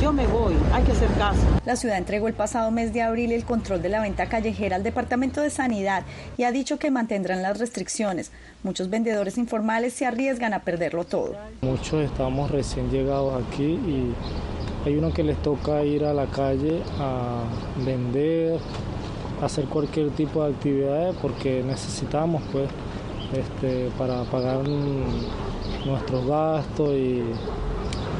yo 0.00 0.12
me 0.12 0.24
voy, 0.28 0.54
hay 0.72 0.84
que 0.84 0.92
hacer 0.92 1.08
caso. 1.18 1.40
La 1.64 1.74
ciudad 1.74 1.98
entregó 1.98 2.28
el 2.28 2.34
pasado 2.34 2.70
mes 2.70 2.92
de 2.92 3.02
abril 3.02 3.32
el 3.32 3.44
control 3.44 3.82
de 3.82 3.88
la 3.88 4.00
venta 4.00 4.26
callejera 4.26 4.76
al 4.76 4.84
Departamento 4.84 5.40
de 5.40 5.50
Sanidad 5.50 6.04
y 6.38 6.44
ha 6.44 6.52
dicho 6.52 6.78
que 6.78 6.92
mantendrán 6.92 7.42
las 7.42 7.58
restricciones. 7.58 8.30
Muchos 8.62 8.90
vendedores 8.90 9.38
informales 9.38 9.92
se 9.92 10.06
arriesgan 10.06 10.54
a 10.54 10.60
perderlo 10.60 11.02
todo. 11.02 11.34
Muchos 11.62 12.04
estamos 12.04 12.48
recién 12.52 12.88
llegados 12.88 13.42
aquí 13.44 13.64
y 13.64 14.14
hay 14.86 14.96
uno 14.96 15.12
que 15.12 15.24
les 15.24 15.36
toca 15.42 15.82
ir 15.82 16.04
a 16.04 16.14
la 16.14 16.26
calle 16.26 16.80
a 17.00 17.42
vender, 17.84 18.60
hacer 19.42 19.64
cualquier 19.64 20.10
tipo 20.10 20.44
de 20.44 20.52
actividades 20.52 21.16
porque 21.20 21.64
necesitamos 21.66 22.40
pues 22.52 22.68
este, 23.32 23.90
para 23.98 24.22
pagar 24.24 24.60
nuestros 25.86 26.26
gastos 26.26 26.90
y 26.94 27.22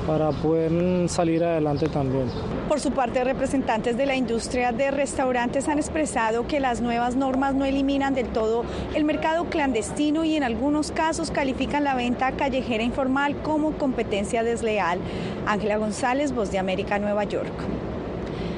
para 0.06 0.30
poder 0.30 1.08
salir 1.08 1.44
adelante 1.44 1.88
también. 1.88 2.28
Por 2.68 2.80
su 2.80 2.92
parte, 2.92 3.22
representantes 3.24 3.96
de 3.96 4.06
la 4.06 4.14
industria 4.14 4.72
de 4.72 4.90
restaurantes 4.90 5.68
han 5.68 5.78
expresado 5.78 6.46
que 6.46 6.60
las 6.60 6.80
nuevas 6.80 7.16
normas 7.16 7.54
no 7.54 7.64
eliminan 7.64 8.14
del 8.14 8.28
todo 8.28 8.64
el 8.94 9.04
mercado 9.04 9.46
clandestino 9.46 10.24
y 10.24 10.36
en 10.36 10.44
algunos 10.44 10.92
casos 10.92 11.30
califican 11.30 11.84
la 11.84 11.94
venta 11.94 12.32
callejera 12.32 12.82
informal 12.82 13.36
como 13.42 13.72
competencia 13.72 14.42
desleal. 14.42 15.00
Ángela 15.46 15.76
González, 15.76 16.32
Voz 16.32 16.50
de 16.50 16.58
América, 16.58 16.98
Nueva 16.98 17.24
York. 17.24 17.52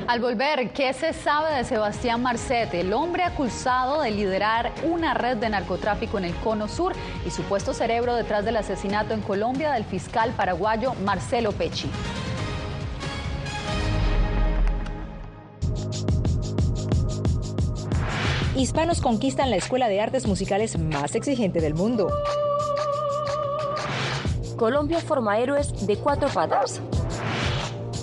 Al 0.09 0.21
volver, 0.21 0.71
¿qué 0.73 0.93
se 0.93 1.13
sabe 1.13 1.55
de 1.55 1.65
Sebastián 1.65 2.23
Marcete, 2.23 2.81
el 2.81 2.93
hombre 2.93 3.23
acusado 3.23 4.03
de 4.03 4.11
liderar 4.11 4.73
una 4.83 5.15
red 5.15 5.37
de 5.37 5.49
narcotráfico 5.49 6.19
en 6.19 6.25
el 6.25 6.35
Cono 6.37 6.67
Sur 6.67 6.93
y 7.25 7.31
supuesto 7.31 7.73
cerebro 7.73 8.15
detrás 8.15 8.45
del 8.45 8.57
asesinato 8.57 9.15
en 9.15 9.21
Colombia 9.21 9.73
del 9.73 9.85
fiscal 9.85 10.33
paraguayo 10.33 10.95
Marcelo 11.05 11.53
Pecci? 11.53 11.89
Hispanos 18.57 19.01
conquistan 19.01 19.51
la 19.51 19.57
escuela 19.57 19.89
de 19.89 20.01
artes 20.01 20.27
musicales 20.27 20.79
más 20.79 21.15
exigente 21.15 21.61
del 21.61 21.75
mundo. 21.75 22.11
Colombia 24.57 25.01
forma 25.01 25.39
héroes 25.39 25.87
de 25.87 25.97
cuatro 25.97 26.29
patas. 26.29 26.81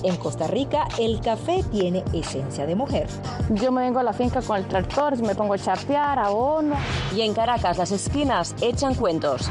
En 0.04 0.16
Costa 0.16 0.48
Rica, 0.48 0.88
el 0.98 1.20
café 1.20 1.64
tiene 1.72 2.04
esencia 2.14 2.66
de 2.66 2.76
mujer. 2.76 3.08
Yo 3.50 3.72
me 3.72 3.82
vengo 3.82 4.00
a 4.00 4.04
la 4.04 4.14
finca 4.14 4.42
con 4.42 4.58
el 4.58 4.66
tractor, 4.66 5.22
me 5.22 5.36
pongo 5.36 5.54
a 5.54 5.58
chapear, 5.58 6.20
abono. 6.20 6.76
Y 7.16 7.22
en 7.22 7.34
Caracas, 7.34 7.78
las 7.78 7.92
esquinas 7.92 8.56
echan 8.62 8.96
cuentos. 8.96 9.50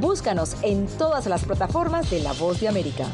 Búscanos 0.00 0.56
en 0.62 0.86
todas 0.86 1.26
las 1.26 1.44
plataformas 1.44 2.10
de 2.10 2.20
La 2.20 2.32
Voz 2.32 2.60
de 2.60 2.68
América. 2.68 3.06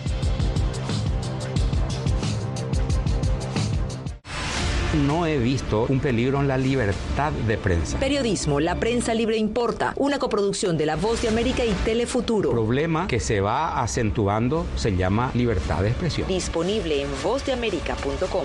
No 4.94 5.26
he 5.26 5.38
visto 5.38 5.86
un 5.88 6.00
peligro 6.00 6.40
en 6.40 6.48
la 6.48 6.56
libertad 6.56 7.32
de 7.46 7.58
prensa. 7.58 7.98
Periodismo, 7.98 8.60
la 8.60 8.76
prensa 8.76 9.14
libre 9.14 9.36
importa, 9.36 9.92
una 9.96 10.18
coproducción 10.18 10.76
de 10.76 10.86
La 10.86 10.96
Voz 10.96 11.22
de 11.22 11.28
América 11.28 11.64
y 11.64 11.72
Telefuturo. 11.84 12.50
El 12.50 12.56
problema 12.56 13.06
que 13.06 13.20
se 13.20 13.40
va 13.40 13.80
acentuando 13.80 14.66
se 14.76 14.96
llama 14.96 15.30
libertad 15.34 15.82
de 15.82 15.88
expresión. 15.88 16.28
Disponible 16.28 17.02
en 17.02 17.08
vozdeamerica.com. 17.22 18.44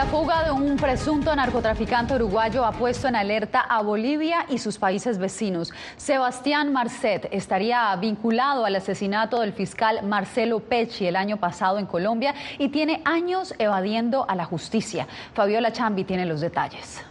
La 0.00 0.06
fuga 0.06 0.44
de 0.44 0.50
un 0.50 0.78
presunto 0.78 1.36
narcotraficante 1.36 2.14
uruguayo 2.14 2.64
ha 2.64 2.72
puesto 2.72 3.06
en 3.06 3.16
alerta 3.16 3.60
a 3.60 3.82
Bolivia 3.82 4.46
y 4.48 4.56
sus 4.56 4.78
países 4.78 5.18
vecinos. 5.18 5.74
Sebastián 5.98 6.72
Marcet 6.72 7.28
estaría 7.30 7.94
vinculado 7.96 8.64
al 8.64 8.76
asesinato 8.76 9.40
del 9.40 9.52
fiscal 9.52 10.02
Marcelo 10.02 10.60
Pecci 10.60 11.06
el 11.06 11.16
año 11.16 11.36
pasado 11.36 11.78
en 11.78 11.84
Colombia 11.84 12.34
y 12.58 12.70
tiene 12.70 13.02
años 13.04 13.54
evadiendo 13.58 14.24
a 14.26 14.34
la 14.36 14.46
justicia. 14.46 15.06
Fabiola 15.34 15.70
Chambi 15.70 16.04
tiene 16.04 16.24
los 16.24 16.40
detalles. 16.40 17.04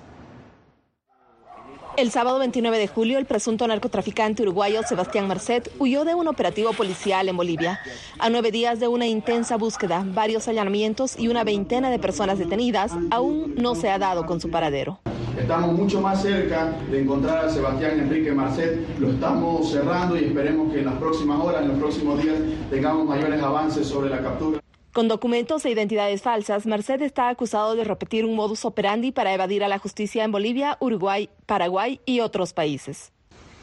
El 2.00 2.12
sábado 2.12 2.40
29 2.40 2.78
de 2.78 2.88
julio, 2.88 3.18
el 3.18 3.26
presunto 3.26 3.68
narcotraficante 3.68 4.44
uruguayo 4.44 4.84
Sebastián 4.84 5.28
Marcet 5.28 5.70
huyó 5.80 6.06
de 6.06 6.16
un 6.16 6.30
operativo 6.30 6.72
policial 6.72 7.28
en 7.28 7.36
Bolivia. 7.36 7.82
A 8.20 8.30
nueve 8.30 8.52
días 8.52 8.80
de 8.80 8.88
una 8.88 9.06
intensa 9.06 9.58
búsqueda, 9.58 10.06
varios 10.08 10.48
allanamientos 10.48 11.20
y 11.20 11.28
una 11.28 11.44
veintena 11.44 11.92
de 11.92 12.00
personas 12.00 12.40
detenidas, 12.40 12.94
aún 13.12 13.54
no 13.58 13.76
se 13.76 13.90
ha 13.90 14.00
dado 14.00 14.26
con 14.26 14.40
su 14.40 14.50
paradero. 14.50 15.02
Estamos 15.38 15.74
mucho 15.74 16.00
más 16.00 16.22
cerca 16.22 16.72
de 16.90 17.02
encontrar 17.02 17.44
a 17.44 17.50
Sebastián 17.50 18.00
Enrique 18.00 18.32
Marcet. 18.32 18.80
Lo 18.98 19.10
estamos 19.10 19.70
cerrando 19.70 20.16
y 20.16 20.24
esperemos 20.24 20.72
que 20.72 20.80
en 20.80 20.86
las 20.86 20.96
próximas 20.96 21.38
horas, 21.42 21.64
en 21.64 21.68
los 21.68 21.80
próximos 21.80 22.24
días, 22.24 22.38
tengamos 22.70 23.06
mayores 23.08 23.44
avances 23.44 23.86
sobre 23.86 24.10
la 24.10 24.22
captura. 24.22 24.62
Con 25.00 25.08
documentos 25.08 25.64
e 25.64 25.70
identidades 25.70 26.22
falsas, 26.22 26.66
Merced 26.66 27.02
está 27.04 27.30
acusado 27.30 27.74
de 27.78 27.86
repetir 27.86 28.26
un 28.26 28.36
modus 28.36 28.66
operandi 28.66 29.14
para 29.14 29.34
evadir 29.34 29.64
a 29.64 29.70
la 29.70 29.80
justicia 29.80 30.26
en 30.26 30.32
Bolivia, 30.34 30.76
Uruguay, 30.82 31.30
Paraguay 31.46 32.02
y 32.06 32.20
otros 32.20 32.52
países. 32.52 33.14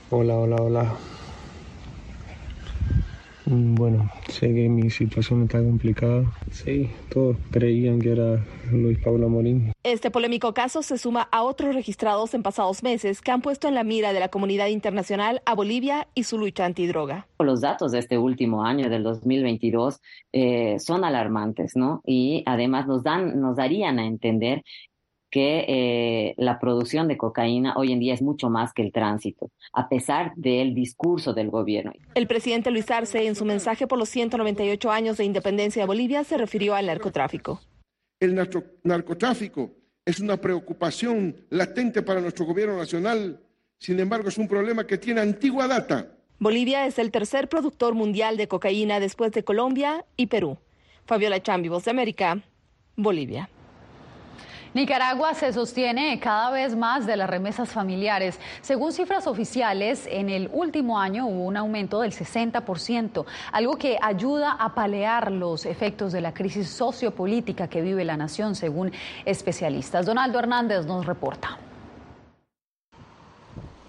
Hola, 0.08 0.34
hola, 0.38 0.56
hola. 0.56 0.96
Bueno, 3.48 4.10
sé 4.28 4.52
que 4.52 4.68
mi 4.68 4.90
situación 4.90 5.44
está 5.44 5.62
complicada. 5.62 6.24
Sí, 6.50 6.90
todos 7.10 7.36
creían 7.52 8.00
que 8.00 8.10
era 8.10 8.44
Luis 8.72 8.98
Pablo 8.98 9.28
Morín. 9.28 9.72
Este 9.84 10.10
polémico 10.10 10.52
caso 10.52 10.82
se 10.82 10.98
suma 10.98 11.28
a 11.30 11.44
otros 11.44 11.72
registrados 11.72 12.34
en 12.34 12.42
pasados 12.42 12.82
meses 12.82 13.20
que 13.20 13.30
han 13.30 13.42
puesto 13.42 13.68
en 13.68 13.76
la 13.76 13.84
mira 13.84 14.12
de 14.12 14.18
la 14.18 14.30
comunidad 14.30 14.66
internacional 14.66 15.42
a 15.46 15.54
Bolivia 15.54 16.08
y 16.14 16.24
su 16.24 16.38
lucha 16.38 16.64
antidroga. 16.64 17.28
Los 17.38 17.60
datos 17.60 17.92
de 17.92 18.00
este 18.00 18.18
último 18.18 18.64
año, 18.64 18.90
del 18.90 19.04
2022, 19.04 20.00
eh, 20.32 20.80
son 20.80 21.04
alarmantes, 21.04 21.76
¿no? 21.76 22.02
Y 22.04 22.42
además 22.46 22.88
nos, 22.88 23.04
dan, 23.04 23.40
nos 23.40 23.56
darían 23.56 24.00
a 24.00 24.06
entender 24.06 24.64
que 25.30 25.64
eh, 25.68 26.34
la 26.36 26.58
producción 26.58 27.08
de 27.08 27.16
cocaína 27.16 27.74
hoy 27.76 27.92
en 27.92 28.00
día 28.00 28.14
es 28.14 28.22
mucho 28.22 28.48
más 28.50 28.72
que 28.72 28.82
el 28.82 28.92
tránsito, 28.92 29.50
a 29.72 29.88
pesar 29.88 30.32
del 30.36 30.74
discurso 30.74 31.34
del 31.34 31.50
gobierno. 31.50 31.92
El 32.14 32.26
presidente 32.26 32.70
Luis 32.70 32.90
Arce, 32.90 33.26
en 33.26 33.34
su 33.34 33.44
mensaje 33.44 33.86
por 33.86 33.98
los 33.98 34.08
198 34.08 34.90
años 34.90 35.16
de 35.16 35.24
independencia 35.24 35.82
de 35.82 35.86
Bolivia, 35.86 36.24
se 36.24 36.38
refirió 36.38 36.74
al 36.74 36.86
narcotráfico. 36.86 37.60
El 38.20 38.34
narcotráfico 38.84 39.72
es 40.04 40.20
una 40.20 40.36
preocupación 40.36 41.36
latente 41.50 42.02
para 42.02 42.20
nuestro 42.20 42.46
gobierno 42.46 42.76
nacional, 42.76 43.40
sin 43.78 44.00
embargo 44.00 44.28
es 44.28 44.38
un 44.38 44.48
problema 44.48 44.86
que 44.86 44.96
tiene 44.96 45.20
antigua 45.20 45.66
data. 45.66 46.12
Bolivia 46.38 46.86
es 46.86 46.98
el 46.98 47.10
tercer 47.10 47.48
productor 47.48 47.94
mundial 47.94 48.36
de 48.36 48.46
cocaína 48.46 49.00
después 49.00 49.32
de 49.32 49.42
Colombia 49.42 50.04
y 50.16 50.26
Perú. 50.26 50.58
Fabiola 51.06 51.42
Chambi, 51.42 51.68
Voz 51.68 51.84
de 51.84 51.90
América, 51.90 52.42
Bolivia. 52.94 53.48
Nicaragua 54.74 55.34
se 55.34 55.52
sostiene 55.52 56.18
cada 56.20 56.50
vez 56.50 56.76
más 56.76 57.06
de 57.06 57.16
las 57.16 57.30
remesas 57.30 57.70
familiares. 57.70 58.38
Según 58.60 58.92
cifras 58.92 59.26
oficiales, 59.26 60.06
en 60.10 60.28
el 60.28 60.50
último 60.52 60.98
año 60.98 61.26
hubo 61.26 61.44
un 61.44 61.56
aumento 61.56 62.00
del 62.00 62.12
60%, 62.12 63.24
algo 63.52 63.76
que 63.76 63.98
ayuda 64.02 64.52
a 64.52 64.74
palear 64.74 65.32
los 65.32 65.66
efectos 65.66 66.12
de 66.12 66.20
la 66.20 66.34
crisis 66.34 66.68
sociopolítica 66.68 67.68
que 67.68 67.80
vive 67.80 68.04
la 68.04 68.16
nación, 68.16 68.54
según 68.54 68.92
especialistas. 69.24 70.04
Donaldo 70.06 70.38
Hernández 70.38 70.86
nos 70.86 71.06
reporta. 71.06 71.58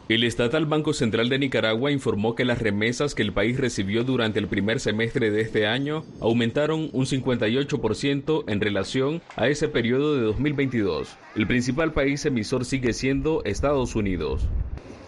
El 0.09 0.23
estatal 0.23 0.65
Banco 0.65 0.93
Central 0.93 1.27
de 1.27 1.37
Nicaragua 1.37 1.91
informó 1.91 2.33
que 2.33 2.45
las 2.45 2.61
remesas 2.61 3.13
que 3.13 3.23
el 3.23 3.33
país 3.33 3.59
recibió 3.59 4.05
durante 4.05 4.39
el 4.39 4.47
primer 4.47 4.79
semestre 4.79 5.31
de 5.31 5.41
este 5.41 5.67
año 5.67 6.05
aumentaron 6.21 6.89
un 6.93 7.05
58% 7.05 8.45
en 8.47 8.61
relación 8.61 9.21
a 9.35 9.49
ese 9.49 9.67
periodo 9.67 10.15
de 10.15 10.21
2022. 10.21 11.13
El 11.35 11.45
principal 11.45 11.91
país 11.91 12.25
emisor 12.25 12.63
sigue 12.63 12.93
siendo 12.93 13.43
Estados 13.43 13.97
Unidos. 13.97 14.47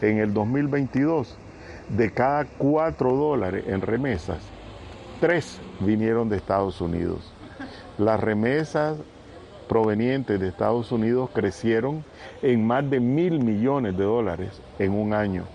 En 0.02 0.18
el 0.18 0.34
2022, 0.34 1.34
de 1.98 2.12
cada 2.12 2.44
4 2.44 3.16
dólares 3.16 3.64
en 3.68 3.80
remesas, 3.80 4.40
3 5.22 5.62
vinieron 5.80 6.28
de 6.28 6.36
Estados 6.36 6.82
Unidos. 6.82 7.32
Las 7.98 8.20
remesas 8.20 8.98
provenientes 9.70 10.38
de 10.40 10.50
Estados 10.50 10.92
Unidos 10.92 11.30
crecieron 11.34 12.04
en 12.42 12.68
más 12.68 12.90
de 12.90 13.00
mil 13.00 13.40
millones 13.40 13.96
de 13.98 14.04
dólares 14.04 14.62
en 14.80 14.92
un 14.92 15.14
año. 15.14 15.46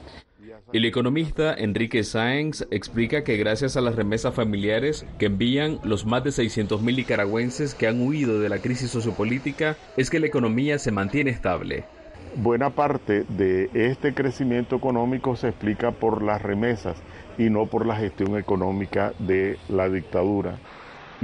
El 0.73 0.87
economista 0.87 1.55
Enrique 1.55 2.03
Sáenz 2.03 2.67
explica 2.71 3.23
que 3.23 3.37
gracias 3.37 3.77
a 3.77 3.81
las 3.81 3.97
remesas 3.97 4.35
familiares 4.35 5.05
que 5.19 5.27
envían 5.27 5.79
los 5.85 6.07
más 6.07 6.25
de 6.25 6.33
600 6.33 6.81
mil 6.81 6.97
nicaragüenses 6.97 7.75
que 7.75 7.87
han 7.87 8.01
huido 8.01 8.41
de 8.41 8.49
la 8.49 8.59
crisis 8.59 8.91
sociopolítica 8.91 9.77
es 9.97 10.11
que 10.11 10.21
la 10.21 10.27
economía 10.27 10.79
se 10.79 10.91
mantiene 10.91 11.31
estable. 11.31 11.85
Buena 12.37 12.71
parte 12.71 13.25
de 13.29 13.71
este 13.75 14.15
crecimiento 14.15 14.75
económico 14.75 15.37
se 15.37 15.49
explica 15.49 15.93
por 15.93 16.23
las 16.23 16.43
remesas 16.43 16.97
y 17.39 17.51
no 17.51 17.67
por 17.67 17.87
la 17.87 17.97
gestión 17.97 18.37
económica 18.37 19.13
de 19.21 19.59
la 19.69 19.89
dictadura. 19.89 20.59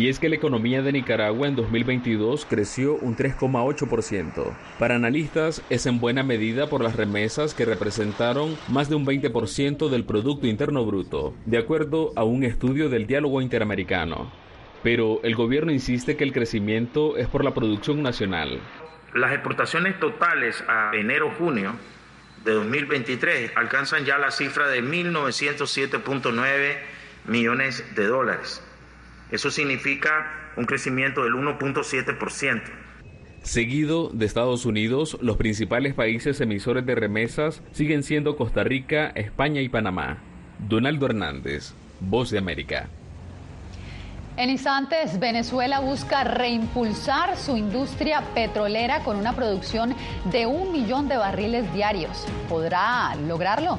Y 0.00 0.08
es 0.08 0.18
que 0.18 0.30
la 0.30 0.36
economía 0.36 0.80
de 0.80 0.92
Nicaragua 0.92 1.46
en 1.46 1.56
2022 1.56 2.46
creció 2.48 2.94
un 2.94 3.18
3,8%. 3.18 4.56
Para 4.78 4.94
analistas 4.94 5.62
es 5.68 5.84
en 5.84 6.00
buena 6.00 6.22
medida 6.22 6.70
por 6.70 6.82
las 6.82 6.96
remesas 6.96 7.52
que 7.52 7.66
representaron 7.66 8.56
más 8.68 8.88
de 8.88 8.94
un 8.94 9.04
20% 9.04 9.90
del 9.90 10.06
Producto 10.06 10.46
Interno 10.46 10.86
Bruto, 10.86 11.34
de 11.44 11.58
acuerdo 11.58 12.14
a 12.16 12.24
un 12.24 12.44
estudio 12.44 12.88
del 12.88 13.06
diálogo 13.06 13.42
interamericano. 13.42 14.32
Pero 14.82 15.20
el 15.22 15.34
gobierno 15.34 15.70
insiste 15.70 16.16
que 16.16 16.24
el 16.24 16.32
crecimiento 16.32 17.18
es 17.18 17.28
por 17.28 17.44
la 17.44 17.52
producción 17.52 18.02
nacional. 18.02 18.58
Las 19.12 19.32
exportaciones 19.32 20.00
totales 20.00 20.64
a 20.66 20.92
enero-junio 20.94 21.74
de 22.46 22.52
2023 22.52 23.52
alcanzan 23.54 24.06
ya 24.06 24.16
la 24.16 24.30
cifra 24.30 24.66
de 24.68 24.82
1.907.9 24.82 26.78
millones 27.26 27.84
de 27.94 28.06
dólares. 28.06 28.64
Eso 29.30 29.50
significa 29.50 30.52
un 30.56 30.64
crecimiento 30.64 31.24
del 31.24 31.34
1.7%. 31.34 32.62
Seguido 33.42 34.10
de 34.10 34.26
Estados 34.26 34.66
Unidos, 34.66 35.16
los 35.22 35.36
principales 35.38 35.94
países 35.94 36.40
emisores 36.40 36.84
de 36.84 36.94
remesas 36.94 37.62
siguen 37.72 38.02
siendo 38.02 38.36
Costa 38.36 38.64
Rica, 38.64 39.12
España 39.14 39.62
y 39.62 39.68
Panamá. 39.68 40.18
Donaldo 40.68 41.06
Hernández, 41.06 41.72
Voz 42.00 42.30
de 42.30 42.38
América. 42.38 42.88
En 44.36 44.50
instantes, 44.50 45.18
Venezuela 45.18 45.80
busca 45.80 46.24
reimpulsar 46.24 47.36
su 47.36 47.56
industria 47.56 48.22
petrolera 48.34 49.02
con 49.02 49.16
una 49.16 49.34
producción 49.34 49.94
de 50.30 50.46
un 50.46 50.72
millón 50.72 51.08
de 51.08 51.16
barriles 51.16 51.72
diarios. 51.74 52.26
¿Podrá 52.48 53.14
lograrlo? 53.16 53.78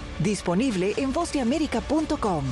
Disponible 0.23 0.93
en 0.97 1.11
vozdeamerica.com. 1.13 2.43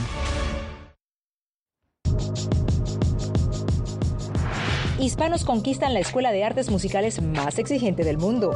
Hispanos 4.98 5.46
conquistan 5.46 5.94
la 5.94 6.00
escuela 6.00 6.32
de 6.32 6.44
artes 6.44 6.72
musicales 6.72 7.22
más 7.22 7.60
exigente 7.60 8.04
del 8.04 8.18
mundo. 8.18 8.54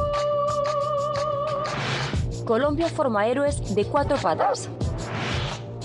Colombia 2.44 2.88
forma 2.88 3.28
héroes 3.28 3.76
de 3.76 3.84
cuatro 3.84 4.16
patas. 4.16 4.68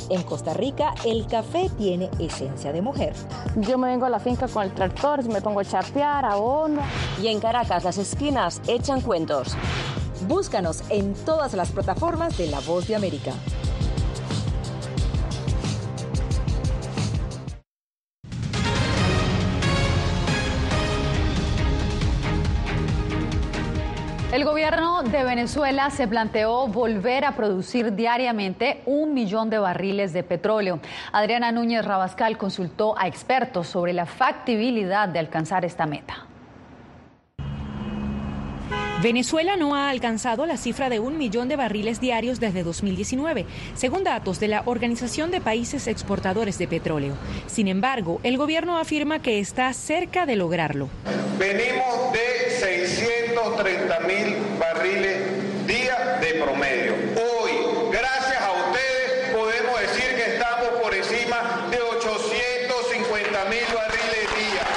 En 0.10 0.24
Costa 0.24 0.56
Rica, 0.56 0.96
el 1.06 1.28
café 1.28 1.70
tiene 1.78 2.10
esencia 2.18 2.74
de 2.74 2.82
mujer. 2.82 3.14
Yo 3.58 3.78
me 3.78 3.90
vengo 3.90 4.08
a 4.08 4.10
la 4.10 4.20
finca 4.20 4.48
con 4.48 4.64
el 4.64 4.74
tractor, 4.74 5.24
me 5.26 5.40
pongo 5.40 5.60
a 5.60 5.66
charpear, 5.66 6.26
abono. 6.26 6.82
Y 7.22 7.28
en 7.28 7.40
Caracas, 7.40 7.84
las 7.84 8.00
esquinas 8.00 8.60
echan 8.68 9.02
cuentos. 9.02 9.56
Búscanos 10.28 10.84
en 10.90 11.14
todas 11.14 11.54
las 11.54 11.72
plataformas 11.72 12.38
de 12.38 12.48
La 12.48 12.60
Voz 12.60 12.88
de 12.88 12.96
América. 12.96 13.32
El 24.32 24.46
gobierno 24.46 25.02
de 25.04 25.24
Venezuela 25.24 25.90
se 25.90 26.08
planteó 26.08 26.68
volver 26.68 27.26
a 27.26 27.36
producir 27.36 27.96
diariamente 27.96 28.82
un 28.86 29.14
millón 29.14 29.50
de 29.50 29.58
barriles 29.58 30.14
de 30.14 30.24
petróleo. 30.24 30.80
Adriana 31.12 31.52
Núñez 31.52 31.84
Rabascal 31.84 32.38
consultó 32.38 32.96
a 32.98 33.08
expertos 33.08 33.68
sobre 33.68 33.94
la 33.94 34.06
factibilidad 34.06 35.10
de 35.10 35.20
alcanzar 35.20 35.66
esta 35.66 35.88
meta. 35.88 36.29
Venezuela 39.02 39.56
no 39.56 39.76
ha 39.76 39.90
alcanzado 39.90 40.46
la 40.46 40.58
cifra 40.58 40.90
de 40.90 41.00
un 41.00 41.18
millón 41.18 41.48
de 41.48 41.56
barriles 41.56 42.02
diarios 42.02 42.42
desde 42.42 42.64
2019, 42.64 43.46
según 43.74 44.04
datos 44.04 44.42
de 44.42 44.50
la 44.50 44.64
Organización 44.66 45.32
de 45.32 45.40
Países 45.40 45.88
Exportadores 45.88 46.58
de 46.58 46.68
Petróleo. 46.68 47.14
Sin 47.48 47.70
embargo, 47.70 48.20
el 48.24 48.36
gobierno 48.36 48.78
afirma 48.78 49.22
que 49.22 49.40
está 49.40 49.72
cerca 49.72 50.26
de 50.26 50.36
lograrlo. 50.36 50.90
Venimos 51.38 52.12
de 52.12 52.50
630 52.60 54.00
mil 54.02 54.36
barriles 54.60 55.66
día 55.66 56.20
de 56.20 56.34
promedio. 56.44 56.94
Hoy, 57.16 57.52
gracias 57.94 58.42
a 58.42 58.52
ustedes, 58.52 59.30
podemos 59.34 59.80
decir 59.80 60.14
que 60.18 60.34
estamos 60.34 60.68
por 60.84 60.94
encima 60.94 61.68
de 61.72 61.78
850 61.80 63.46
mil 63.46 63.64
barriles 63.74 64.28
día. 64.36 64.68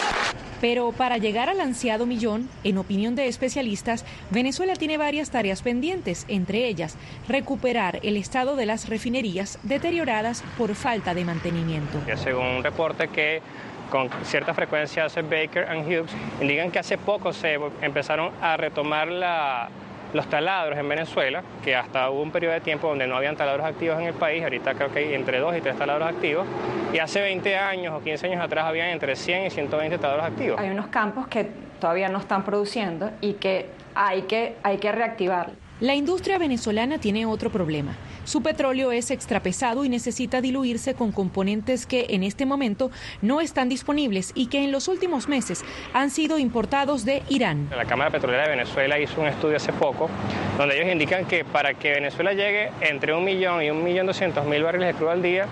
Pero 0.63 0.93
para 0.93 1.19
llegar 1.19 1.49
al 1.49 1.61
ansiado 1.61 2.07
millón, 2.07 2.49
en 2.63 2.79
opinión 2.79 3.17
de 3.17 3.27
especialistas, 3.27 4.05
Venezuela 4.31 4.75
tiene 4.75 4.97
varias 4.97 5.31
tareas 5.31 5.61
pendientes, 5.61 6.25
entre 6.29 6.69
ellas 6.69 6.97
recuperar 7.29 7.99
el 8.05 8.17
estado 8.17 8.55
de 8.55 8.65
las 8.65 8.89
refinerías 8.89 9.59
deterioradas 9.65 10.45
por 10.57 10.77
falta 10.77 11.15
de 11.15 11.25
mantenimiento. 11.25 11.99
Según 12.15 12.47
un 12.47 12.63
reporte 12.63 13.09
que 13.09 13.43
con 13.91 14.09
cierta 14.23 14.55
frecuencia 14.55 15.07
hace 15.07 15.23
Baker 15.23 15.69
and 15.69 15.85
Hughes, 15.85 16.13
indican 16.41 16.71
que 16.71 16.79
hace 16.79 16.97
poco 16.97 17.33
se 17.33 17.59
empezaron 17.83 18.31
a 18.41 18.57
retomar 18.57 19.09
la, 19.09 19.69
los 20.13 20.27
taladros 20.29 20.79
en 20.79 20.89
Venezuela, 20.89 21.43
que 21.65 21.75
hasta 21.75 22.11
hubo 22.11 22.23
un 22.23 22.31
periodo 22.31 22.55
de 22.55 22.61
tiempo 22.61 22.89
donde 22.89 23.07
no 23.07 23.17
habían 23.17 23.37
taladros 23.37 23.67
activos 23.67 23.99
en 24.01 24.07
el 24.07 24.15
país, 24.15 24.43
ahorita 24.43 24.75
creo 24.75 24.93
que 24.93 25.01
hay 25.01 25.15
entre 25.15 25.39
2 25.39 25.57
y 25.57 25.61
3 25.61 25.77
taladros 25.77 26.09
activos, 26.09 26.47
y 26.93 26.99
hace 26.99 27.21
20 27.21 27.57
años 27.57 27.95
o 27.95 28.03
15 28.03 28.27
años 28.27 28.43
atrás 28.43 28.67
habían 28.67 28.89
entre 28.89 29.17
100 29.17 29.47
y 29.47 29.51
120 29.51 29.99
taladros 29.99 30.27
activos. 30.27 30.61
Hay 30.61 30.71
unos 30.71 30.89
campos 30.89 31.27
que 31.29 31.49
todavía 31.81 32.09
no 32.09 32.19
están 32.19 32.45
produciendo 32.45 33.11
y 33.21 33.35
que 33.35 33.67
hay 33.95 34.23
que, 34.23 34.57
hay 34.63 34.79
que 34.79 34.93
reactivar. 34.93 35.51
La 35.81 35.95
industria 35.95 36.39
venezolana 36.39 36.99
tiene 36.99 37.27
otro 37.27 37.51
problema. 37.51 37.97
Su 38.25 38.43
petróleo 38.43 38.93
es 38.93 39.11
extrapesado 39.11 39.85
y 39.85 39.89
necesita 39.89 40.41
diluirse 40.41 40.95
con 40.95 41.13
componentes 41.13 41.87
que 41.87 42.07
en 42.11 42.23
este 42.23 42.47
momento 42.47 42.91
no 43.21 43.41
están 43.41 43.69
disponibles 43.69 44.33
y 44.35 44.47
que 44.47 44.63
en 44.63 44.71
los 44.71 44.89
últimos 44.89 45.29
meses 45.29 45.65
han 45.93 46.11
sido 46.11 46.39
importados 46.39 47.05
de 47.05 47.23
Irán. 47.29 47.69
La 47.77 47.85
Cámara 47.85 48.11
Petrolera 48.11 48.45
de 48.45 48.51
Venezuela 48.51 48.99
hizo 48.99 49.21
un 49.21 49.27
estudio 49.27 49.57
hace 49.57 49.73
poco 49.73 50.09
donde 50.57 50.77
ellos 50.79 50.93
indican 50.93 51.25
que 51.25 51.45
para 51.45 51.75
que 51.75 51.93
Venezuela 51.93 52.33
llegue 52.33 52.71
entre 52.81 53.15
un 53.15 53.25
millón 53.25 53.63
y 53.63 53.71
un 53.71 53.83
millón 53.83 54.07
doscientos 54.07 54.45
mil 54.47 54.63
barriles 54.63 54.89
de 54.89 54.95
crudo 54.95 55.11
al 55.11 55.23
día, 55.23 55.47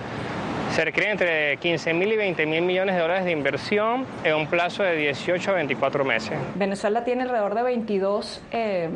se 0.75 0.85
requiere 0.85 1.11
entre 1.11 1.57
15 1.57 1.95
mil 1.95 2.13
y 2.13 2.17
20 2.17 2.47
mil 2.47 2.63
millones 2.63 2.95
de 2.95 3.01
dólares 3.01 3.25
de 3.25 3.33
inversión 3.33 4.07
en 4.23 4.35
un 4.35 4.47
plazo 4.47 4.85
de 4.85 4.95
18 4.97 5.51
a 5.51 5.55
24 5.55 6.05
meses. 6.05 6.39
Venezuela 6.55 7.03
tiene 7.03 7.23
alrededor 7.25 7.55
de 7.55 7.63
22 7.63 8.43
eh, 8.53 8.89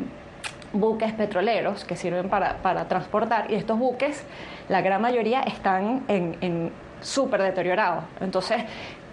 buques 0.75 1.13
petroleros 1.13 1.85
que 1.85 1.95
sirven 1.95 2.29
para, 2.29 2.87
transportar 2.87 3.51
y 3.51 3.55
estos 3.55 3.79
buques, 3.79 4.23
la 4.69 4.81
gran 4.81 5.01
mayoría 5.01 5.41
están 5.41 6.03
en, 6.07 6.37
en 6.41 6.71
súper 7.01 7.41
deteriorados. 7.41 8.03
Entonces, 8.19 8.63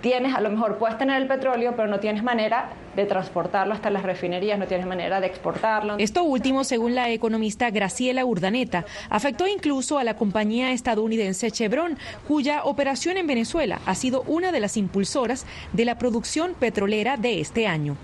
tienes, 0.03 0.35
a 0.35 0.41
lo 0.41 0.51
mejor 0.51 0.77
puedes 0.77 0.99
tener 0.99 1.23
el 1.23 1.29
petróleo, 1.29 1.75
pero 1.75 1.89
no 1.89 2.01
tienes 2.01 2.23
manera 2.23 2.71
de 2.95 3.07
transportarlo 3.07 3.73
hasta 3.73 3.89
las 3.89 4.03
refinerías, 4.03 4.59
no 4.59 4.67
tienes 4.67 4.87
manera 4.87 5.21
de 5.21 5.29
exportarlo. 5.29 5.97
Esto 5.99 6.25
último, 6.25 6.65
según 6.65 6.95
la 6.95 7.09
economista 7.09 7.71
Graciela 7.71 8.27
Urdaneta, 8.27 8.85
afectó 9.09 9.47
incluso 9.47 9.99
a 9.99 10.05
la 10.05 10.17
compañía 10.17 10.73
estadounidense 10.73 11.51
Chevron, 11.51 11.97
cuya 12.29 12.65
operación 12.65 13.17
en 13.17 13.27
Venezuela 13.27 13.81
ha 13.87 13.95
sido 13.95 14.23
una 14.27 14.53
de 14.53 14.61
las 14.61 14.77
impulsoras 14.77 15.47
de 15.73 15.85
la 15.87 15.97
producción 15.97 16.55
petrolera 16.55 17.17
de 17.17 17.41
este 17.41 17.67
año. 17.67 17.97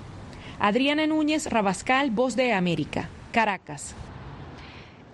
Adriana 0.60 1.06
Núñez 1.06 1.46
Rabascal, 1.50 2.10
Voz 2.10 2.34
de 2.34 2.52
América, 2.52 3.08
Caracas. 3.32 3.94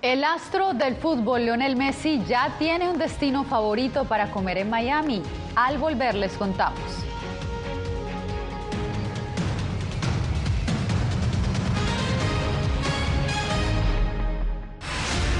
El 0.02 0.22
astro 0.22 0.74
del 0.74 0.96
fútbol, 0.96 1.44
Lionel 1.44 1.76
Messi, 1.76 2.22
ya 2.26 2.54
tiene 2.58 2.90
un 2.90 2.98
destino 2.98 3.44
favorito 3.44 4.04
para 4.04 4.30
comer 4.30 4.58
en 4.58 4.68
Miami. 4.68 5.22
Al 5.56 5.78
volver 5.78 6.14
les 6.14 6.34
contamos. 6.34 6.78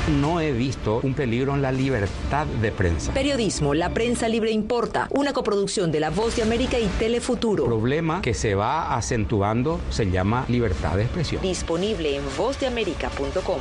No 0.08 0.38
he 0.38 0.52
visto 0.52 1.00
un 1.02 1.14
peligro 1.14 1.54
en 1.54 1.62
la 1.62 1.72
libertad 1.72 2.46
de 2.46 2.70
prensa. 2.70 3.14
Periodismo, 3.14 3.72
la 3.72 3.88
prensa 3.94 4.28
libre 4.28 4.50
importa. 4.50 5.08
Una 5.10 5.32
coproducción 5.32 5.90
de 5.90 6.00
La 6.00 6.10
Voz 6.10 6.36
de 6.36 6.42
América 6.42 6.78
y 6.78 6.86
Telefuturo. 6.98 7.64
El 7.64 7.70
problema 7.70 8.20
que 8.20 8.34
se 8.34 8.54
va 8.54 8.94
acentuando 8.96 9.80
se 9.88 10.10
llama 10.10 10.44
libertad 10.48 10.96
de 10.96 11.04
expresión. 11.04 11.40
Disponible 11.40 12.16
en 12.16 12.22
vozdeamerica.com. 12.36 13.60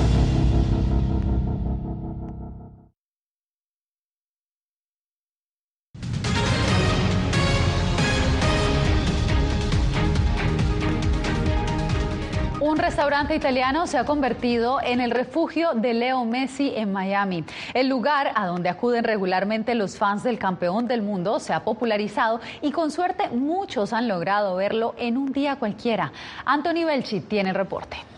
Italiano 13.33 13.87
se 13.87 13.97
ha 13.97 14.05
convertido 14.05 14.79
en 14.81 14.99
el 14.99 15.11
refugio 15.11 15.71
de 15.73 15.93
Leo 15.93 16.25
Messi 16.25 16.73
en 16.75 16.91
Miami. 16.91 17.43
El 17.73 17.87
lugar 17.87 18.31
a 18.35 18.45
donde 18.45 18.69
acuden 18.69 19.03
regularmente 19.03 19.75
los 19.75 19.97
fans 19.97 20.23
del 20.23 20.37
campeón 20.37 20.87
del 20.87 21.01
mundo 21.01 21.39
se 21.39 21.53
ha 21.53 21.63
popularizado 21.63 22.41
y 22.61 22.71
con 22.71 22.91
suerte 22.91 23.29
muchos 23.29 23.93
han 23.93 24.07
logrado 24.07 24.55
verlo 24.55 24.95
en 24.97 25.17
un 25.17 25.31
día 25.31 25.55
cualquiera. 25.55 26.11
Anthony 26.45 26.85
Belchi 26.85 27.21
tiene 27.21 27.49
el 27.49 27.55
reporte. 27.55 28.10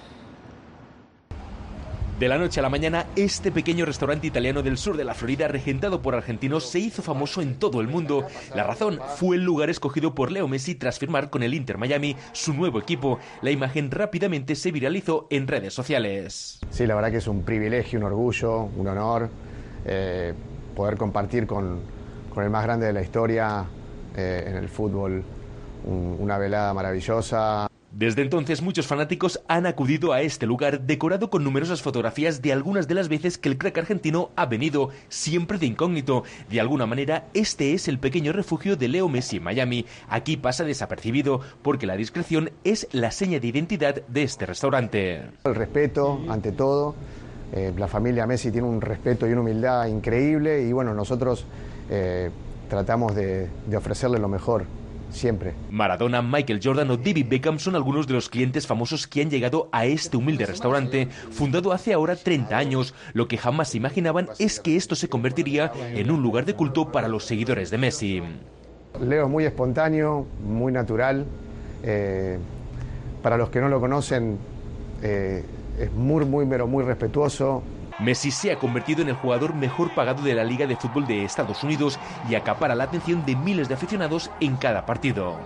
De 2.19 2.27
la 2.27 2.37
noche 2.37 2.59
a 2.59 2.63
la 2.63 2.69
mañana, 2.69 3.07
este 3.15 3.51
pequeño 3.51 3.85
restaurante 3.85 4.27
italiano 4.27 4.61
del 4.61 4.77
sur 4.77 4.95
de 4.95 5.03
la 5.03 5.15
Florida, 5.15 5.47
regentado 5.47 6.01
por 6.03 6.13
argentinos, 6.13 6.63
se 6.69 6.77
hizo 6.77 7.01
famoso 7.01 7.41
en 7.41 7.55
todo 7.55 7.81
el 7.81 7.87
mundo. 7.87 8.27
La 8.55 8.63
razón 8.63 8.99
fue 9.17 9.35
el 9.35 9.43
lugar 9.43 9.71
escogido 9.71 10.13
por 10.13 10.31
Leo 10.31 10.47
Messi 10.47 10.75
tras 10.75 10.99
firmar 10.99 11.31
con 11.31 11.41
el 11.41 11.55
Inter 11.55 11.79
Miami 11.79 12.15
su 12.31 12.53
nuevo 12.53 12.79
equipo. 12.79 13.17
La 13.41 13.49
imagen 13.49 13.89
rápidamente 13.89 14.55
se 14.55 14.71
viralizó 14.71 15.25
en 15.31 15.47
redes 15.47 15.73
sociales. 15.73 16.59
Sí, 16.69 16.85
la 16.85 16.93
verdad 16.93 17.09
que 17.09 17.17
es 17.17 17.27
un 17.27 17.41
privilegio, 17.41 17.97
un 17.97 18.05
orgullo, 18.05 18.69
un 18.77 18.87
honor 18.87 19.29
eh, 19.83 20.33
poder 20.75 20.97
compartir 20.97 21.47
con, 21.47 21.79
con, 22.31 22.43
el 22.43 22.51
más 22.51 22.63
grande 22.63 22.85
de 22.85 22.93
la 22.93 23.01
historia 23.01 23.65
eh, 24.15 24.45
en 24.47 24.55
el 24.55 24.69
fútbol 24.69 25.23
un, 25.85 26.17
una 26.19 26.37
velada 26.37 26.75
maravillosa. 26.75 27.67
Desde 27.95 28.23
entonces 28.23 28.63
muchos 28.63 28.87
fanáticos 28.87 29.43
han 29.47 29.67
acudido 29.67 30.13
a 30.13 30.21
este 30.21 30.47
lugar 30.47 30.81
decorado 30.81 31.29
con 31.29 31.43
numerosas 31.43 31.83
fotografías 31.83 32.41
de 32.41 32.51
algunas 32.51 32.87
de 32.87 32.95
las 32.95 33.07
veces 33.07 33.37
que 33.37 33.49
el 33.49 33.59
crack 33.59 33.77
argentino 33.77 34.31
ha 34.35 34.47
venido, 34.47 34.89
siempre 35.09 35.59
de 35.59 35.67
incógnito. 35.67 36.23
De 36.49 36.59
alguna 36.59 36.87
manera, 36.87 37.27
este 37.35 37.73
es 37.73 37.87
el 37.87 37.99
pequeño 37.99 38.33
refugio 38.33 38.75
de 38.77 38.87
Leo 38.87 39.09
Messi 39.09 39.37
en 39.37 39.43
Miami. 39.43 39.85
Aquí 40.09 40.37
pasa 40.37 40.63
desapercibido 40.63 41.41
porque 41.61 41.85
la 41.85 41.95
discreción 41.95 42.49
es 42.63 42.87
la 42.93 43.11
seña 43.11 43.39
de 43.39 43.45
identidad 43.45 44.01
de 44.07 44.23
este 44.23 44.47
restaurante. 44.47 45.21
El 45.43 45.53
respeto, 45.53 46.19
ante 46.29 46.51
todo. 46.51 46.95
Eh, 47.51 47.73
la 47.77 47.87
familia 47.87 48.25
Messi 48.25 48.51
tiene 48.51 48.67
un 48.67 48.81
respeto 48.81 49.27
y 49.27 49.33
una 49.33 49.41
humildad 49.41 49.85
increíble 49.85 50.63
y 50.63 50.73
bueno, 50.73 50.95
nosotros 50.95 51.45
eh, 51.91 52.31
tratamos 52.67 53.13
de, 53.13 53.49
de 53.67 53.77
ofrecerle 53.77 54.17
lo 54.17 54.29
mejor 54.29 54.65
siempre. 55.13 55.53
Maradona, 55.69 56.21
Michael 56.21 56.59
Jordan 56.61 56.91
o 56.91 56.97
David 56.97 57.27
Beckham 57.29 57.59
son 57.59 57.75
algunos 57.75 58.07
de 58.07 58.13
los 58.13 58.29
clientes 58.29 58.67
famosos 58.67 59.07
que 59.07 59.21
han 59.21 59.29
llegado 59.29 59.69
a 59.71 59.85
este 59.85 60.17
humilde 60.17 60.45
restaurante, 60.45 61.07
fundado 61.31 61.71
hace 61.71 61.93
ahora 61.93 62.15
30 62.15 62.57
años. 62.57 62.93
Lo 63.13 63.27
que 63.27 63.37
jamás 63.37 63.69
se 63.69 63.77
imaginaban 63.77 64.29
es 64.39 64.59
que 64.59 64.75
esto 64.75 64.95
se 64.95 65.07
convertiría 65.07 65.71
en 65.93 66.11
un 66.11 66.21
lugar 66.21 66.45
de 66.45 66.55
culto 66.55 66.91
para 66.91 67.07
los 67.07 67.25
seguidores 67.25 67.69
de 67.69 67.77
Messi. 67.77 68.21
Leo 69.01 69.25
es 69.25 69.29
muy 69.29 69.45
espontáneo, 69.45 70.25
muy 70.45 70.71
natural. 70.71 71.25
Eh, 71.83 72.37
para 73.21 73.37
los 73.37 73.49
que 73.49 73.61
no 73.61 73.69
lo 73.69 73.79
conocen, 73.79 74.37
eh, 75.01 75.43
es 75.79 75.91
muy, 75.93 76.25
muy, 76.25 76.45
pero 76.45 76.67
muy 76.67 76.83
respetuoso. 76.83 77.63
Messi 78.03 78.31
se 78.31 78.51
ha 78.51 78.59
convertido 78.59 79.01
en 79.01 79.07
el 79.07 79.15
jugador 79.15 79.55
mejor 79.55 79.95
pagado 79.95 80.21
de 80.23 80.35
la 80.35 80.43
Liga 80.43 80.67
de 80.67 80.75
Fútbol 80.75 81.07
de 81.07 81.23
Estados 81.23 81.63
Unidos 81.63 81.97
y 82.29 82.35
acapara 82.35 82.75
la 82.75 82.83
atención 82.83 83.25
de 83.25 83.35
miles 83.35 83.69
de 83.69 83.75
aficionados 83.75 84.29
en 84.41 84.57
cada 84.57 84.85
partido. 84.85 85.37